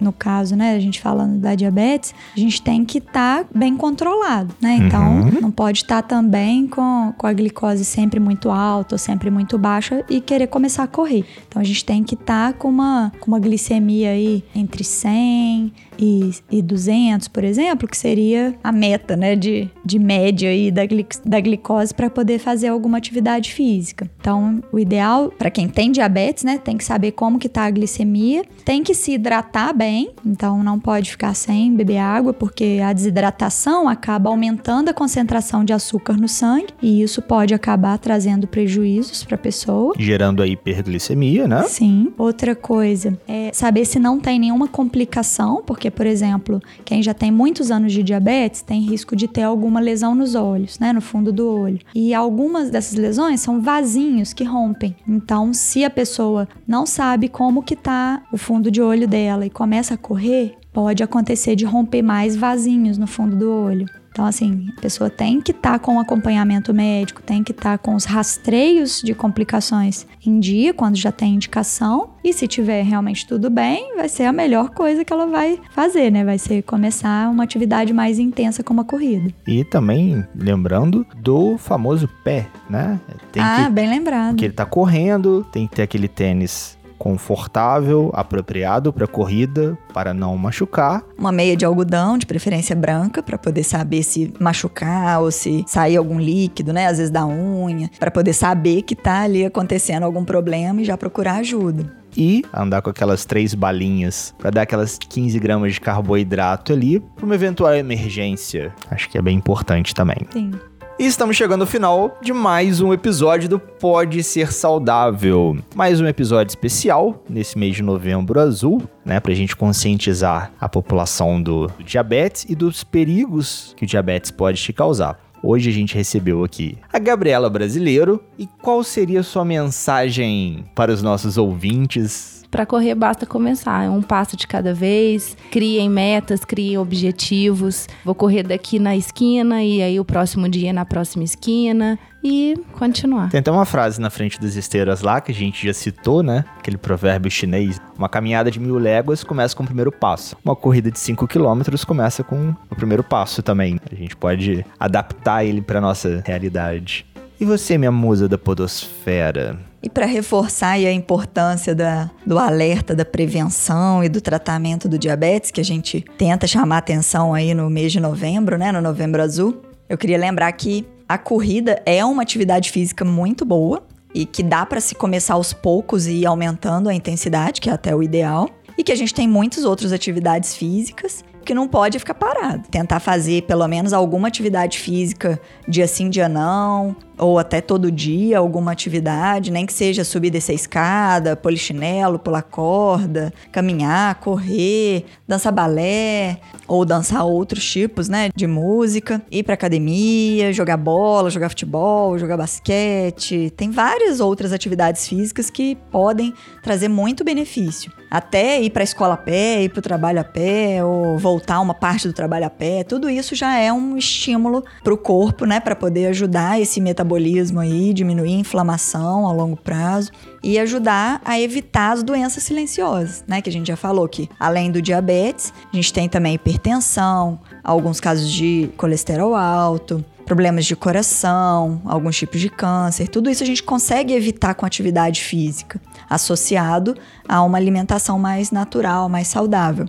no 0.00 0.12
caso, 0.12 0.54
né, 0.56 0.74
a 0.74 0.80
gente 0.80 1.00
falando 1.00 1.38
da 1.38 1.54
diabetes, 1.54 2.14
a 2.36 2.40
gente 2.40 2.60
tem 2.62 2.84
que 2.84 2.98
estar 2.98 3.44
tá 3.44 3.50
bem 3.54 3.76
controlado, 3.76 4.54
né? 4.60 4.76
Então, 4.80 5.20
Uhum. 5.20 5.40
não 5.40 5.50
pode 5.50 5.78
estar 5.78 6.02
também 6.02 6.66
com, 6.66 7.12
com 7.16 7.26
a 7.26 7.32
glicose 7.32 7.84
sempre 7.84 8.20
muito 8.20 8.50
alta 8.50 8.94
ou 8.94 8.98
sempre 8.98 9.30
muito 9.30 9.56
baixa 9.58 10.04
e 10.08 10.20
querer 10.20 10.46
começar 10.48 10.82
a 10.82 10.86
correr. 10.86 11.24
Então, 11.48 11.60
a 11.60 11.64
gente 11.64 11.84
tem 11.84 12.02
que 12.02 12.14
estar 12.14 12.52
com, 12.54 12.68
uma, 12.68 13.12
com 13.20 13.30
uma 13.30 13.38
glicemia 13.38 14.10
aí 14.10 14.44
entre 14.54 14.84
100 14.84 15.72
e, 15.98 16.30
e 16.50 16.62
200, 16.62 17.28
por 17.28 17.44
exemplo, 17.44 17.88
que 17.88 17.96
seria 17.96 18.54
a 18.62 18.72
meta, 18.72 19.16
né, 19.16 19.36
de, 19.36 19.70
de 19.84 19.98
média 19.98 20.50
aí 20.50 20.70
da, 20.70 20.84
gli, 20.84 21.06
da 21.24 21.40
glicose 21.40 21.94
para 21.94 22.10
poder 22.10 22.38
fazer 22.38 22.68
alguma 22.68 22.98
atividade 22.98 23.52
física. 23.52 24.10
Então, 24.20 24.62
o 24.72 24.78
ideal 24.78 25.30
para 25.36 25.50
quem 25.50 25.68
tem 25.68 25.90
diabetes, 25.90 26.44
né, 26.44 26.58
tem 26.58 26.76
que 26.76 26.84
saber 26.84 27.12
como 27.12 27.38
que 27.38 27.48
tá 27.48 27.64
a 27.64 27.70
glicemia, 27.70 28.44
tem 28.64 28.82
que 28.82 28.94
se 28.94 29.12
hidratar 29.12 29.74
bem, 29.74 30.10
então 30.24 30.62
não 30.62 30.78
pode 30.78 31.10
ficar 31.10 31.34
sem 31.34 31.74
beber 31.74 31.98
água, 31.98 32.32
porque 32.32 32.80
a 32.82 32.92
desidratação 32.92 33.88
acaba 33.88 34.30
aumentando 34.30 34.88
a 34.88 34.94
concentração 34.94 35.64
de 35.64 35.72
açúcar 35.72 36.16
no 36.16 36.28
sangue 36.28 36.68
e 36.82 37.02
isso 37.02 37.22
pode 37.22 37.54
acabar 37.54 37.98
trazendo 37.98 38.46
prejuízos 38.46 39.24
para 39.24 39.34
a 39.34 39.38
pessoa. 39.38 39.94
Gerando 39.98 40.42
a 40.42 40.46
hiperglicemia, 40.46 41.46
né? 41.46 41.62
Sim. 41.64 42.12
Outra 42.18 42.54
coisa 42.54 43.18
é 43.26 43.50
saber 43.52 43.84
se 43.84 43.98
não 43.98 44.18
tem 44.18 44.38
nenhuma 44.38 44.68
complicação, 44.68 45.62
porque, 45.64 45.85
por 45.90 46.06
exemplo, 46.06 46.60
quem 46.84 47.02
já 47.02 47.14
tem 47.14 47.30
muitos 47.30 47.70
anos 47.70 47.92
de 47.92 48.02
diabetes 48.02 48.62
tem 48.62 48.80
risco 48.80 49.16
de 49.16 49.28
ter 49.28 49.42
alguma 49.42 49.80
lesão 49.80 50.14
nos 50.14 50.34
olhos, 50.34 50.78
né, 50.78 50.92
no 50.92 51.00
fundo 51.00 51.32
do 51.32 51.48
olho. 51.48 51.80
E 51.94 52.14
algumas 52.14 52.70
dessas 52.70 52.96
lesões 52.96 53.40
são 53.40 53.60
vasinhos 53.60 54.32
que 54.32 54.44
rompem. 54.44 54.96
Então, 55.06 55.52
se 55.52 55.84
a 55.84 55.90
pessoa 55.90 56.48
não 56.66 56.86
sabe 56.86 57.28
como 57.28 57.62
que 57.62 57.76
tá 57.76 58.22
o 58.32 58.36
fundo 58.36 58.70
de 58.70 58.80
olho 58.80 59.08
dela 59.08 59.46
e 59.46 59.50
começa 59.50 59.94
a 59.94 59.98
correr, 59.98 60.54
pode 60.72 61.02
acontecer 61.02 61.56
de 61.56 61.64
romper 61.64 62.02
mais 62.02 62.36
vasinhos 62.36 62.98
no 62.98 63.06
fundo 63.06 63.34
do 63.36 63.50
olho. 63.50 63.86
Então, 64.16 64.24
assim, 64.24 64.72
a 64.74 64.80
pessoa 64.80 65.10
tem 65.10 65.42
que 65.42 65.50
estar 65.50 65.78
com 65.78 65.96
o 65.96 66.00
acompanhamento 66.00 66.72
médico, 66.72 67.20
tem 67.20 67.44
que 67.44 67.52
estar 67.52 67.76
com 67.76 67.94
os 67.94 68.06
rastreios 68.06 69.02
de 69.02 69.12
complicações 69.12 70.06
em 70.24 70.40
dia, 70.40 70.72
quando 70.72 70.96
já 70.96 71.12
tem 71.12 71.34
indicação. 71.34 72.08
E 72.24 72.32
se 72.32 72.48
tiver 72.48 72.82
realmente 72.82 73.26
tudo 73.26 73.50
bem, 73.50 73.94
vai 73.94 74.08
ser 74.08 74.24
a 74.24 74.32
melhor 74.32 74.70
coisa 74.70 75.04
que 75.04 75.12
ela 75.12 75.26
vai 75.26 75.60
fazer, 75.70 76.10
né? 76.10 76.24
Vai 76.24 76.38
ser 76.38 76.62
começar 76.62 77.28
uma 77.28 77.44
atividade 77.44 77.92
mais 77.92 78.18
intensa 78.18 78.64
como 78.64 78.80
a 78.80 78.84
corrida. 78.84 79.30
E 79.46 79.62
também 79.64 80.24
lembrando 80.34 81.06
do 81.14 81.58
famoso 81.58 82.08
pé, 82.24 82.48
né? 82.70 82.98
Tem 83.30 83.42
ah, 83.42 83.66
que, 83.66 83.70
bem 83.70 83.90
lembrado. 83.90 84.30
porque 84.30 84.46
ele 84.46 84.54
tá 84.54 84.64
correndo, 84.64 85.46
tem 85.52 85.66
que 85.66 85.76
ter 85.76 85.82
aquele 85.82 86.08
tênis 86.08 86.75
confortável, 86.98 88.10
apropriado 88.14 88.92
para 88.92 89.06
corrida, 89.06 89.76
para 89.92 90.12
não 90.14 90.36
machucar. 90.36 91.04
Uma 91.18 91.32
meia 91.32 91.56
de 91.56 91.64
algodão, 91.64 92.18
de 92.18 92.26
preferência 92.26 92.74
branca, 92.76 93.22
para 93.22 93.38
poder 93.38 93.62
saber 93.64 94.02
se 94.02 94.32
machucar 94.40 95.20
ou 95.20 95.30
se 95.30 95.64
sair 95.66 95.96
algum 95.96 96.18
líquido, 96.18 96.72
né? 96.72 96.86
Às 96.86 96.98
vezes 96.98 97.10
da 97.10 97.26
unha, 97.26 97.90
para 97.98 98.10
poder 98.10 98.32
saber 98.32 98.82
que 98.82 98.94
tá 98.94 99.22
ali 99.22 99.44
acontecendo 99.44 100.04
algum 100.04 100.24
problema 100.24 100.80
e 100.82 100.84
já 100.84 100.96
procurar 100.96 101.36
ajuda. 101.36 101.94
e 102.16 102.42
andar 102.54 102.80
com 102.80 102.88
aquelas 102.88 103.26
três 103.26 103.52
balinhas 103.54 104.34
para 104.38 104.50
dar 104.50 104.62
aquelas 104.62 104.96
15 104.98 105.38
gramas 105.38 105.74
de 105.74 105.80
carboidrato 105.82 106.72
ali 106.72 106.98
para 106.98 107.26
uma 107.26 107.34
eventual 107.34 107.74
emergência. 107.74 108.72
Acho 108.90 109.10
que 109.10 109.18
é 109.18 109.22
bem 109.22 109.36
importante 109.36 109.94
também. 109.94 110.16
Sim. 110.30 110.52
E 110.98 111.04
estamos 111.04 111.36
chegando 111.36 111.60
ao 111.60 111.66
final 111.66 112.18
de 112.22 112.32
mais 112.32 112.80
um 112.80 112.90
episódio 112.90 113.50
do 113.50 113.58
Pode 113.58 114.22
Ser 114.22 114.50
Saudável. 114.50 115.58
Mais 115.74 116.00
um 116.00 116.06
episódio 116.06 116.50
especial 116.50 117.22
nesse 117.28 117.58
mês 117.58 117.76
de 117.76 117.82
novembro 117.82 118.40
azul, 118.40 118.82
né? 119.04 119.20
Pra 119.20 119.34
gente 119.34 119.54
conscientizar 119.54 120.50
a 120.58 120.66
população 120.70 121.42
do, 121.42 121.70
diabetes 121.84 122.46
e 122.48 122.54
dos 122.54 122.82
perigos 122.82 123.74
que 123.76 123.84
o 123.84 123.86
diabetes 123.86 124.30
pode 124.30 124.62
te 124.62 124.72
causar. 124.72 125.20
Hoje 125.42 125.68
a 125.68 125.72
gente 125.72 125.94
recebeu 125.94 126.42
aqui 126.42 126.78
a 126.90 126.98
Gabriela 126.98 127.50
Brasileiro. 127.50 128.22
E 128.38 128.46
qual 128.62 128.82
seria 128.82 129.20
a 129.20 129.22
sua 129.22 129.44
mensagem 129.44 130.64
para 130.74 130.90
os 130.90 131.02
nossos 131.02 131.36
ouvintes 131.36 132.35
para 132.50 132.66
correr 132.66 132.94
basta 132.94 133.26
começar, 133.26 133.84
é 133.84 133.90
um 133.90 134.02
passo 134.02 134.36
de 134.36 134.46
cada 134.46 134.72
vez. 134.72 135.36
Criem 135.50 135.88
metas, 135.88 136.44
criem 136.44 136.78
objetivos. 136.78 137.88
Vou 138.04 138.14
correr 138.14 138.42
daqui 138.42 138.78
na 138.78 138.96
esquina 138.96 139.62
e 139.62 139.82
aí 139.82 139.98
o 140.00 140.04
próximo 140.04 140.48
dia 140.48 140.72
na 140.72 140.84
próxima 140.84 141.24
esquina 141.24 141.98
e 142.22 142.56
continuar. 142.72 143.30
Tem 143.30 143.40
até 143.40 143.50
uma 143.50 143.64
frase 143.64 144.00
na 144.00 144.10
frente 144.10 144.40
das 144.40 144.56
esteiras 144.56 145.00
lá 145.00 145.20
que 145.20 145.30
a 145.30 145.34
gente 145.34 145.66
já 145.66 145.72
citou, 145.72 146.22
né? 146.22 146.44
Aquele 146.58 146.76
provérbio 146.76 147.30
chinês. 147.30 147.80
Uma 147.96 148.08
caminhada 148.08 148.50
de 148.50 148.58
mil 148.58 148.78
léguas 148.78 149.22
começa 149.22 149.54
com 149.54 149.62
o 149.62 149.66
primeiro 149.66 149.92
passo. 149.92 150.36
Uma 150.44 150.56
corrida 150.56 150.90
de 150.90 150.98
cinco 150.98 151.26
quilômetros 151.26 151.84
começa 151.84 152.24
com 152.24 152.54
o 152.70 152.74
primeiro 152.74 153.04
passo 153.04 153.42
também. 153.42 153.78
A 153.90 153.94
gente 153.94 154.16
pode 154.16 154.64
adaptar 154.78 155.44
ele 155.44 155.62
para 155.62 155.80
nossa 155.80 156.22
realidade. 156.26 157.06
E 157.38 157.44
você, 157.44 157.76
minha 157.76 157.92
musa 157.92 158.26
da 158.26 158.38
podosfera? 158.38 159.58
E 159.82 159.90
para 159.90 160.06
reforçar 160.06 160.72
a 160.72 160.92
importância 160.92 161.74
da, 161.74 162.10
do 162.24 162.38
alerta, 162.38 162.94
da 162.94 163.04
prevenção 163.04 164.02
e 164.02 164.08
do 164.08 164.22
tratamento 164.22 164.88
do 164.88 164.98
diabetes, 164.98 165.50
que 165.50 165.60
a 165.60 165.64
gente 165.64 166.02
tenta 166.16 166.46
chamar 166.46 166.78
atenção 166.78 167.34
aí 167.34 167.52
no 167.52 167.68
mês 167.68 167.92
de 167.92 168.00
novembro, 168.00 168.56
né, 168.56 168.72
no 168.72 168.80
Novembro 168.80 169.22
Azul, 169.22 169.62
eu 169.88 169.98
queria 169.98 170.18
lembrar 170.18 170.50
que 170.52 170.86
a 171.08 171.18
corrida 171.18 171.80
é 171.84 172.04
uma 172.04 172.22
atividade 172.22 172.70
física 172.70 173.04
muito 173.04 173.44
boa 173.44 173.86
e 174.14 174.24
que 174.24 174.42
dá 174.42 174.64
para 174.64 174.80
se 174.80 174.94
começar 174.94 175.34
aos 175.34 175.52
poucos 175.52 176.06
e 176.06 176.22
ir 176.22 176.26
aumentando 176.26 176.88
a 176.88 176.94
intensidade, 176.94 177.60
que 177.60 177.68
é 177.68 177.72
até 177.72 177.94
o 177.94 178.02
ideal, 178.02 178.48
e 178.78 178.82
que 178.82 178.90
a 178.90 178.96
gente 178.96 179.12
tem 179.12 179.28
muitas 179.28 179.64
outras 179.64 179.92
atividades 179.92 180.56
físicas 180.56 181.22
que 181.44 181.54
não 181.54 181.68
pode 181.68 181.98
ficar 181.98 182.14
parado. 182.14 182.66
Tentar 182.68 182.98
fazer 182.98 183.42
pelo 183.42 183.68
menos 183.68 183.92
alguma 183.92 184.26
atividade 184.26 184.78
física 184.78 185.40
dia 185.68 185.86
sim, 185.86 186.10
dia 186.10 186.28
não, 186.28 186.96
ou 187.18 187.38
até 187.38 187.60
todo 187.60 187.90
dia 187.90 188.38
alguma 188.38 188.72
atividade, 188.72 189.50
nem 189.50 189.64
que 189.64 189.72
seja 189.72 190.04
subir 190.04 190.30
descer 190.30 190.54
escada, 190.54 191.36
polichinelo, 191.36 192.18
pular 192.18 192.42
corda, 192.42 193.32
caminhar, 193.50 194.16
correr, 194.16 195.04
dançar 195.26 195.52
balé 195.52 196.38
ou 196.68 196.84
dançar 196.84 197.24
outros 197.24 197.64
tipos, 197.64 198.08
né, 198.08 198.28
de 198.34 198.46
música, 198.46 199.22
ir 199.30 199.42
para 199.42 199.54
academia, 199.54 200.52
jogar 200.52 200.76
bola, 200.76 201.30
jogar 201.30 201.48
futebol, 201.48 202.18
jogar 202.18 202.36
basquete. 202.36 203.50
Tem 203.56 203.70
várias 203.70 204.20
outras 204.20 204.52
atividades 204.52 205.06
físicas 205.08 205.48
que 205.48 205.76
podem 205.90 206.34
trazer 206.62 206.88
muito 206.88 207.24
benefício. 207.24 207.90
Até 208.10 208.60
ir 208.60 208.70
para 208.70 208.82
a 208.82 208.84
escola 208.84 209.14
a 209.14 209.16
pé, 209.16 209.62
ir 209.62 209.68
para 209.68 209.80
o 209.80 209.82
trabalho 209.82 210.20
a 210.20 210.24
pé 210.24 210.84
ou 210.84 211.18
voltar 211.18 211.60
uma 211.60 211.74
parte 211.74 212.06
do 212.06 212.14
trabalho 212.14 212.46
a 212.46 212.50
pé, 212.50 212.84
tudo 212.84 213.10
isso 213.10 213.34
já 213.34 213.58
é 213.58 213.72
um 213.72 213.96
estímulo 213.96 214.64
para 214.82 214.94
o 214.94 214.96
corpo, 214.96 215.44
né, 215.44 215.58
para 215.58 215.74
poder 215.74 216.06
ajudar 216.06 216.60
esse 216.60 216.80
metabolismo 216.80 217.05
metabolismo 217.06 217.60
aí, 217.60 217.94
diminuir 217.94 218.34
a 218.34 218.38
inflamação 218.38 219.26
a 219.26 219.32
longo 219.32 219.56
prazo 219.56 220.10
e 220.42 220.58
ajudar 220.58 221.20
a 221.24 221.38
evitar 221.40 221.92
as 221.92 222.02
doenças 222.02 222.42
silenciosas, 222.42 223.24
né? 223.26 223.40
Que 223.40 223.48
a 223.48 223.52
gente 223.52 223.68
já 223.68 223.76
falou 223.76 224.08
que 224.08 224.28
além 224.38 224.70
do 224.70 224.82
diabetes, 224.82 225.52
a 225.72 225.76
gente 225.76 225.92
tem 225.92 226.08
também 226.08 226.34
hipertensão, 226.34 227.38
alguns 227.62 228.00
casos 228.00 228.30
de 228.30 228.68
colesterol 228.76 229.34
alto, 229.36 230.04
problemas 230.26 230.66
de 230.66 230.74
coração, 230.74 231.80
alguns 231.84 232.16
tipos 232.16 232.40
de 232.40 232.50
câncer. 232.50 233.08
Tudo 233.08 233.30
isso 233.30 233.44
a 233.44 233.46
gente 233.46 233.62
consegue 233.62 234.12
evitar 234.12 234.54
com 234.54 234.66
atividade 234.66 235.22
física, 235.22 235.80
associado 236.10 236.96
a 237.28 237.42
uma 237.42 237.56
alimentação 237.56 238.18
mais 238.18 238.50
natural, 238.50 239.08
mais 239.08 239.28
saudável. 239.28 239.86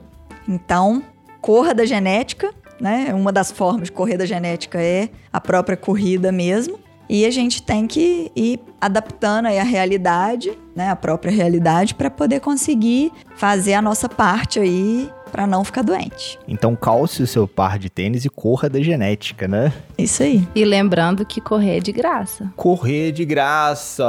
Então, 0.47 1.01
corra 1.41 1.73
da 1.73 1.85
genética, 1.85 2.53
né? 2.79 3.11
Uma 3.13 3.31
das 3.31 3.51
formas 3.51 3.85
de 3.85 3.91
correr 3.91 4.17
da 4.17 4.25
genética 4.25 4.79
é 4.79 5.09
a 5.33 5.41
própria 5.41 5.75
corrida 5.75 6.31
mesmo. 6.31 6.86
E 7.09 7.25
a 7.25 7.31
gente 7.31 7.61
tem 7.61 7.87
que 7.87 8.31
ir 8.35 8.59
adaptando 8.79 9.47
aí 9.47 9.59
a 9.59 9.63
realidade, 9.63 10.57
né, 10.75 10.89
a 10.89 10.95
própria 10.95 11.31
realidade, 11.31 11.95
para 11.95 12.09
poder 12.09 12.39
conseguir 12.39 13.11
fazer 13.35 13.73
a 13.73 13.81
nossa 13.81 14.07
parte 14.09 14.59
aí 14.59 15.09
para 15.31 15.45
não 15.45 15.63
ficar 15.63 15.81
doente. 15.81 16.39
Então 16.47 16.75
calce 16.75 17.21
o 17.21 17.27
seu 17.27 17.47
par 17.47 17.77
de 17.77 17.89
tênis 17.89 18.25
e 18.25 18.29
corra 18.29 18.69
da 18.69 18.81
genética, 18.81 19.47
né? 19.47 19.73
Isso 19.97 20.23
aí. 20.23 20.47
E 20.55 20.63
lembrando 20.63 21.25
que 21.25 21.41
correr 21.41 21.77
é 21.77 21.79
de 21.79 21.91
graça. 21.91 22.51
Correr 22.55 23.11
de 23.11 23.25
graça. 23.25 24.05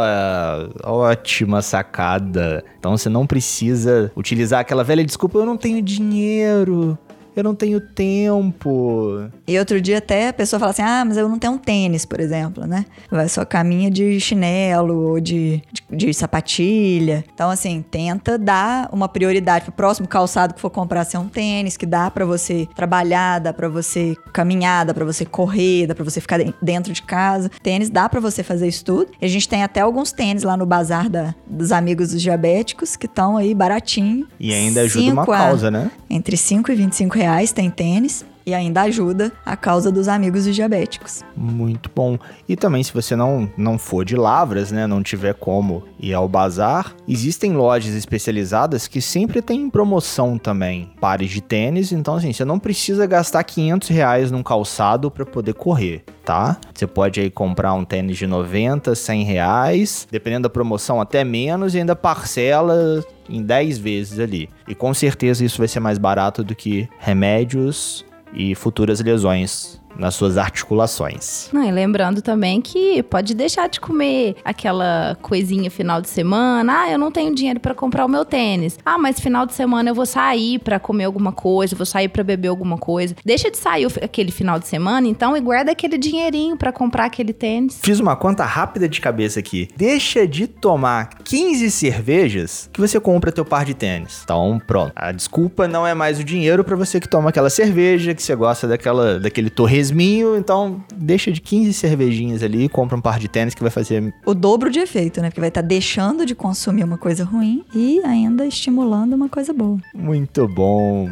Ótima 0.84 1.60
sacada. 1.60 2.64
Então 2.78 2.96
você 2.96 3.08
não 3.08 3.26
precisa 3.26 4.12
utilizar 4.16 4.60
aquela 4.60 4.84
velha 4.84 5.04
desculpa, 5.04 5.38
eu 5.38 5.46
não 5.46 5.56
tenho 5.56 5.82
dinheiro 5.82 6.96
eu 7.38 7.44
não 7.44 7.54
tenho 7.54 7.80
tempo. 7.80 9.28
E 9.46 9.58
outro 9.58 9.80
dia 9.80 9.98
até 9.98 10.28
a 10.28 10.32
pessoa 10.32 10.58
fala 10.58 10.72
assim: 10.72 10.82
ah, 10.82 11.04
mas 11.06 11.16
eu 11.16 11.28
não 11.28 11.38
tenho 11.38 11.52
um 11.52 11.58
tênis, 11.58 12.04
por 12.04 12.18
exemplo, 12.18 12.66
né? 12.66 12.84
Vai 13.10 13.28
só 13.28 13.44
caminha 13.44 13.90
de 13.90 14.18
chinelo 14.18 15.10
ou 15.10 15.20
de, 15.20 15.62
de, 15.72 16.06
de, 16.06 16.14
sapatilha. 16.14 17.24
Então, 17.32 17.48
assim, 17.48 17.84
tenta 17.88 18.36
dar 18.36 18.88
uma 18.92 19.08
prioridade 19.08 19.64
pro 19.66 19.72
próximo 19.72 20.08
calçado 20.08 20.54
que 20.54 20.60
for 20.60 20.70
comprar 20.70 21.04
ser 21.04 21.18
um 21.18 21.28
tênis, 21.28 21.76
que 21.76 21.86
dá 21.86 22.10
para 22.10 22.24
você 22.24 22.66
trabalhar, 22.74 23.38
dá 23.38 23.52
pra 23.52 23.68
você 23.68 24.16
caminhar, 24.32 24.84
dá 24.84 24.92
pra 24.92 25.04
você 25.04 25.24
correr, 25.24 25.86
dá 25.86 25.94
pra 25.94 26.04
você 26.04 26.20
ficar 26.20 26.40
dentro 26.60 26.92
de 26.92 27.02
casa. 27.02 27.50
Tênis 27.62 27.88
dá 27.88 28.08
para 28.08 28.20
você 28.20 28.42
fazer 28.42 28.66
isso 28.66 28.84
tudo. 28.84 29.12
E 29.20 29.24
a 29.24 29.28
gente 29.28 29.48
tem 29.48 29.62
até 29.62 29.80
alguns 29.80 30.10
tênis 30.10 30.42
lá 30.42 30.56
no 30.56 30.66
bazar 30.66 31.08
da, 31.08 31.34
dos 31.46 31.70
amigos 31.70 32.10
dos 32.10 32.20
diabéticos 32.20 32.96
que 32.96 33.06
estão 33.06 33.36
aí 33.36 33.54
baratinho. 33.54 34.26
E 34.40 34.52
ainda 34.52 34.80
ajuda 34.80 35.12
uma 35.12 35.26
causa, 35.26 35.70
né? 35.70 35.90
Entre 36.10 36.36
5 36.36 36.72
e 36.72 36.74
25 36.74 37.16
reais 37.16 37.27
reais 37.28 37.52
tem 37.52 37.70
tênis 37.70 38.24
e 38.48 38.54
ainda 38.54 38.82
ajuda 38.82 39.30
a 39.44 39.54
causa 39.56 39.92
dos 39.92 40.08
amigos 40.08 40.44
diabéticos. 40.54 41.22
Muito 41.36 41.90
bom. 41.94 42.18
E 42.48 42.56
também 42.56 42.82
se 42.82 42.94
você 42.94 43.14
não 43.14 43.50
não 43.58 43.78
for 43.78 44.04
de 44.04 44.16
Lavras, 44.16 44.72
né, 44.72 44.86
não 44.86 45.02
tiver 45.02 45.34
como 45.34 45.84
ir 46.00 46.14
ao 46.14 46.26
bazar, 46.26 46.94
existem 47.06 47.52
lojas 47.52 47.94
especializadas 47.94 48.88
que 48.88 49.02
sempre 49.02 49.42
têm 49.42 49.68
promoção 49.68 50.38
também, 50.38 50.90
pares 50.98 51.30
de 51.30 51.42
tênis, 51.42 51.92
então 51.92 52.14
assim, 52.14 52.32
você 52.32 52.44
não 52.44 52.58
precisa 52.58 53.06
gastar 53.06 53.44
500 53.44 53.88
reais 53.88 54.30
num 54.30 54.42
calçado 54.42 55.10
para 55.10 55.26
poder 55.26 55.52
correr, 55.52 56.04
tá? 56.24 56.56
Você 56.72 56.86
pode 56.86 57.20
aí 57.20 57.30
comprar 57.30 57.74
um 57.74 57.84
tênis 57.84 58.16
de 58.16 58.26
90, 58.26 58.94
100 58.94 59.24
reais, 59.24 60.08
dependendo 60.10 60.44
da 60.44 60.50
promoção 60.50 61.00
até 61.00 61.22
menos 61.22 61.74
e 61.74 61.78
ainda 61.78 61.94
parcela 61.94 63.04
em 63.28 63.42
10 63.42 63.78
vezes 63.78 64.18
ali. 64.18 64.48
E 64.66 64.74
com 64.74 64.94
certeza 64.94 65.44
isso 65.44 65.58
vai 65.58 65.68
ser 65.68 65.80
mais 65.80 65.98
barato 65.98 66.42
do 66.42 66.54
que 66.54 66.88
remédios 66.98 68.07
e 68.32 68.54
futuras 68.54 69.00
lesões 69.00 69.80
nas 69.98 70.14
suas 70.14 70.38
articulações. 70.38 71.48
Não, 71.52 71.64
e 71.64 71.72
lembrando 71.72 72.22
também 72.22 72.60
que 72.60 73.02
pode 73.02 73.34
deixar 73.34 73.68
de 73.68 73.80
comer 73.80 74.36
aquela 74.44 75.16
coisinha 75.20 75.70
final 75.70 76.00
de 76.00 76.08
semana. 76.08 76.82
Ah, 76.82 76.90
eu 76.90 76.98
não 76.98 77.10
tenho 77.10 77.34
dinheiro 77.34 77.60
para 77.60 77.74
comprar 77.74 78.04
o 78.04 78.08
meu 78.08 78.24
tênis. 78.24 78.78
Ah, 78.84 78.96
mas 78.96 79.18
final 79.20 79.44
de 79.44 79.54
semana 79.54 79.90
eu 79.90 79.94
vou 79.94 80.06
sair 80.06 80.58
para 80.58 80.78
comer 80.78 81.04
alguma 81.04 81.32
coisa, 81.32 81.74
vou 81.74 81.86
sair 81.86 82.08
para 82.08 82.22
beber 82.22 82.48
alguma 82.48 82.78
coisa. 82.78 83.14
Deixa 83.24 83.50
de 83.50 83.56
sair 83.56 83.86
aquele 84.02 84.30
final 84.30 84.58
de 84.58 84.68
semana, 84.68 85.06
então, 85.08 85.36
e 85.36 85.40
guarda 85.40 85.72
aquele 85.72 85.98
dinheirinho 85.98 86.56
para 86.56 86.72
comprar 86.72 87.06
aquele 87.06 87.32
tênis. 87.32 87.78
Fiz 87.82 87.98
uma 87.98 88.16
conta 88.16 88.44
rápida 88.44 88.88
de 88.88 89.00
cabeça 89.00 89.40
aqui. 89.40 89.68
Deixa 89.76 90.26
de 90.26 90.46
tomar 90.46 91.10
15 91.24 91.70
cervejas 91.70 92.70
que 92.72 92.80
você 92.80 93.00
compra 93.00 93.32
teu 93.32 93.44
par 93.44 93.64
de 93.64 93.74
tênis. 93.74 94.20
Então, 94.24 94.60
pronto. 94.66 94.92
A 94.94 95.12
desculpa 95.12 95.66
não 95.66 95.86
é 95.86 95.94
mais 95.94 96.18
o 96.18 96.24
dinheiro 96.24 96.62
para 96.62 96.76
você 96.76 97.00
que 97.00 97.08
toma 97.08 97.30
aquela 97.30 97.50
cerveja, 97.50 98.14
que 98.14 98.22
você 98.22 98.34
gosta 98.34 98.68
daquela 98.68 99.18
daquele 99.18 99.50
torresmo 99.50 99.87
mesminho, 99.88 100.36
então 100.36 100.82
deixa 100.94 101.32
de 101.32 101.40
15 101.40 101.72
cervejinhas 101.72 102.42
ali 102.42 102.64
e 102.64 102.68
compra 102.68 102.96
um 102.96 103.00
par 103.00 103.18
de 103.18 103.28
tênis 103.28 103.54
que 103.54 103.62
vai 103.62 103.70
fazer. 103.70 104.14
O 104.24 104.34
dobro 104.34 104.70
de 104.70 104.78
efeito, 104.78 105.20
né? 105.20 105.30
Porque 105.30 105.40
vai 105.40 105.48
estar 105.48 105.62
tá 105.62 105.66
deixando 105.68 106.24
de 106.24 106.34
consumir 106.34 106.84
uma 106.84 106.98
coisa 106.98 107.24
ruim 107.24 107.64
e 107.74 108.00
ainda 108.04 108.46
estimulando 108.46 109.14
uma 109.14 109.28
coisa 109.28 109.52
boa. 109.52 109.78
Muito 109.94 110.46
bom. 110.46 111.08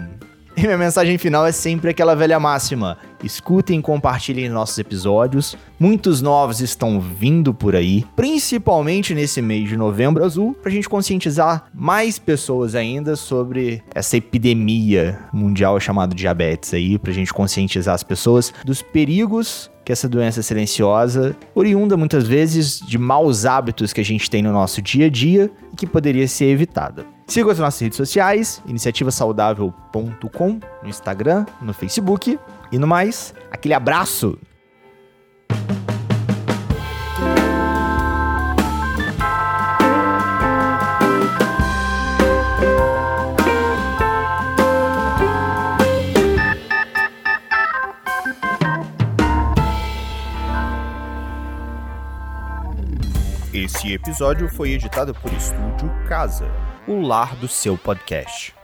E 0.57 0.62
minha 0.62 0.79
mensagem 0.79 1.19
final 1.19 1.47
é 1.47 1.53
sempre 1.53 1.90
aquela 1.90 2.14
velha 2.16 2.40
máxima: 2.40 2.97
escutem 3.23 3.79
e 3.79 3.83
compartilhem 3.83 4.49
nossos 4.49 4.79
episódios. 4.79 5.55
Muitos 5.79 6.23
novos 6.23 6.61
estão 6.61 6.99
vindo 6.99 7.53
por 7.53 7.77
aí, 7.77 8.07
principalmente 8.16 9.14
nesse 9.14 9.42
mês 9.42 9.69
de 9.69 9.77
novembro 9.77 10.25
azul, 10.25 10.55
para 10.55 10.71
a 10.71 10.75
gente 10.75 10.88
conscientizar 10.88 11.66
mais 11.75 12.19
pessoas 12.19 12.75
ainda 12.75 13.16
sobre 13.16 13.83
essa 13.95 14.16
epidemia 14.16 15.19
mundial 15.31 15.79
chamada 15.79 16.14
diabetes 16.14 16.73
aí, 16.73 16.99
para 16.99 17.11
a 17.11 17.14
gente 17.14 17.35
conscientizar 17.35 17.95
as 17.95 18.03
pessoas 18.03 18.55
dos 18.64 18.81
perigos 18.81 19.71
que 19.85 19.92
essa 19.92 20.09
doença 20.09 20.42
silenciosa, 20.42 21.37
oriunda 21.55 21.97
muitas 21.97 22.27
vezes 22.27 22.81
de 22.81 22.99
maus 22.99 23.47
hábitos 23.47 23.92
que 23.92 24.01
a 24.01 24.05
gente 24.05 24.29
tem 24.29 24.42
no 24.42 24.53
nosso 24.53 24.83
dia 24.83 25.07
a 25.07 25.09
dia 25.09 25.49
e 25.73 25.77
que 25.77 25.87
poderia 25.87 26.27
ser 26.27 26.47
evitada. 26.47 27.15
Siga 27.26 27.50
as 27.50 27.58
nossas 27.58 27.80
redes 27.80 27.96
sociais, 27.96 28.62
iniciativasaudável.com, 28.66 30.60
no 30.82 30.88
Instagram, 30.88 31.44
no 31.60 31.74
Facebook 31.74 32.38
e 32.70 32.78
no 32.78 32.86
mais. 32.86 33.34
Aquele 33.50 33.74
abraço! 33.74 34.38
Esse 53.52 53.92
episódio 53.92 54.48
foi 54.48 54.72
editado 54.72 55.12
por 55.14 55.33
Estúdio 55.33 55.90
Casa, 56.06 56.46
o 56.87 57.00
lar 57.00 57.37
do 57.37 57.48
seu 57.48 57.76
podcast. 57.76 58.56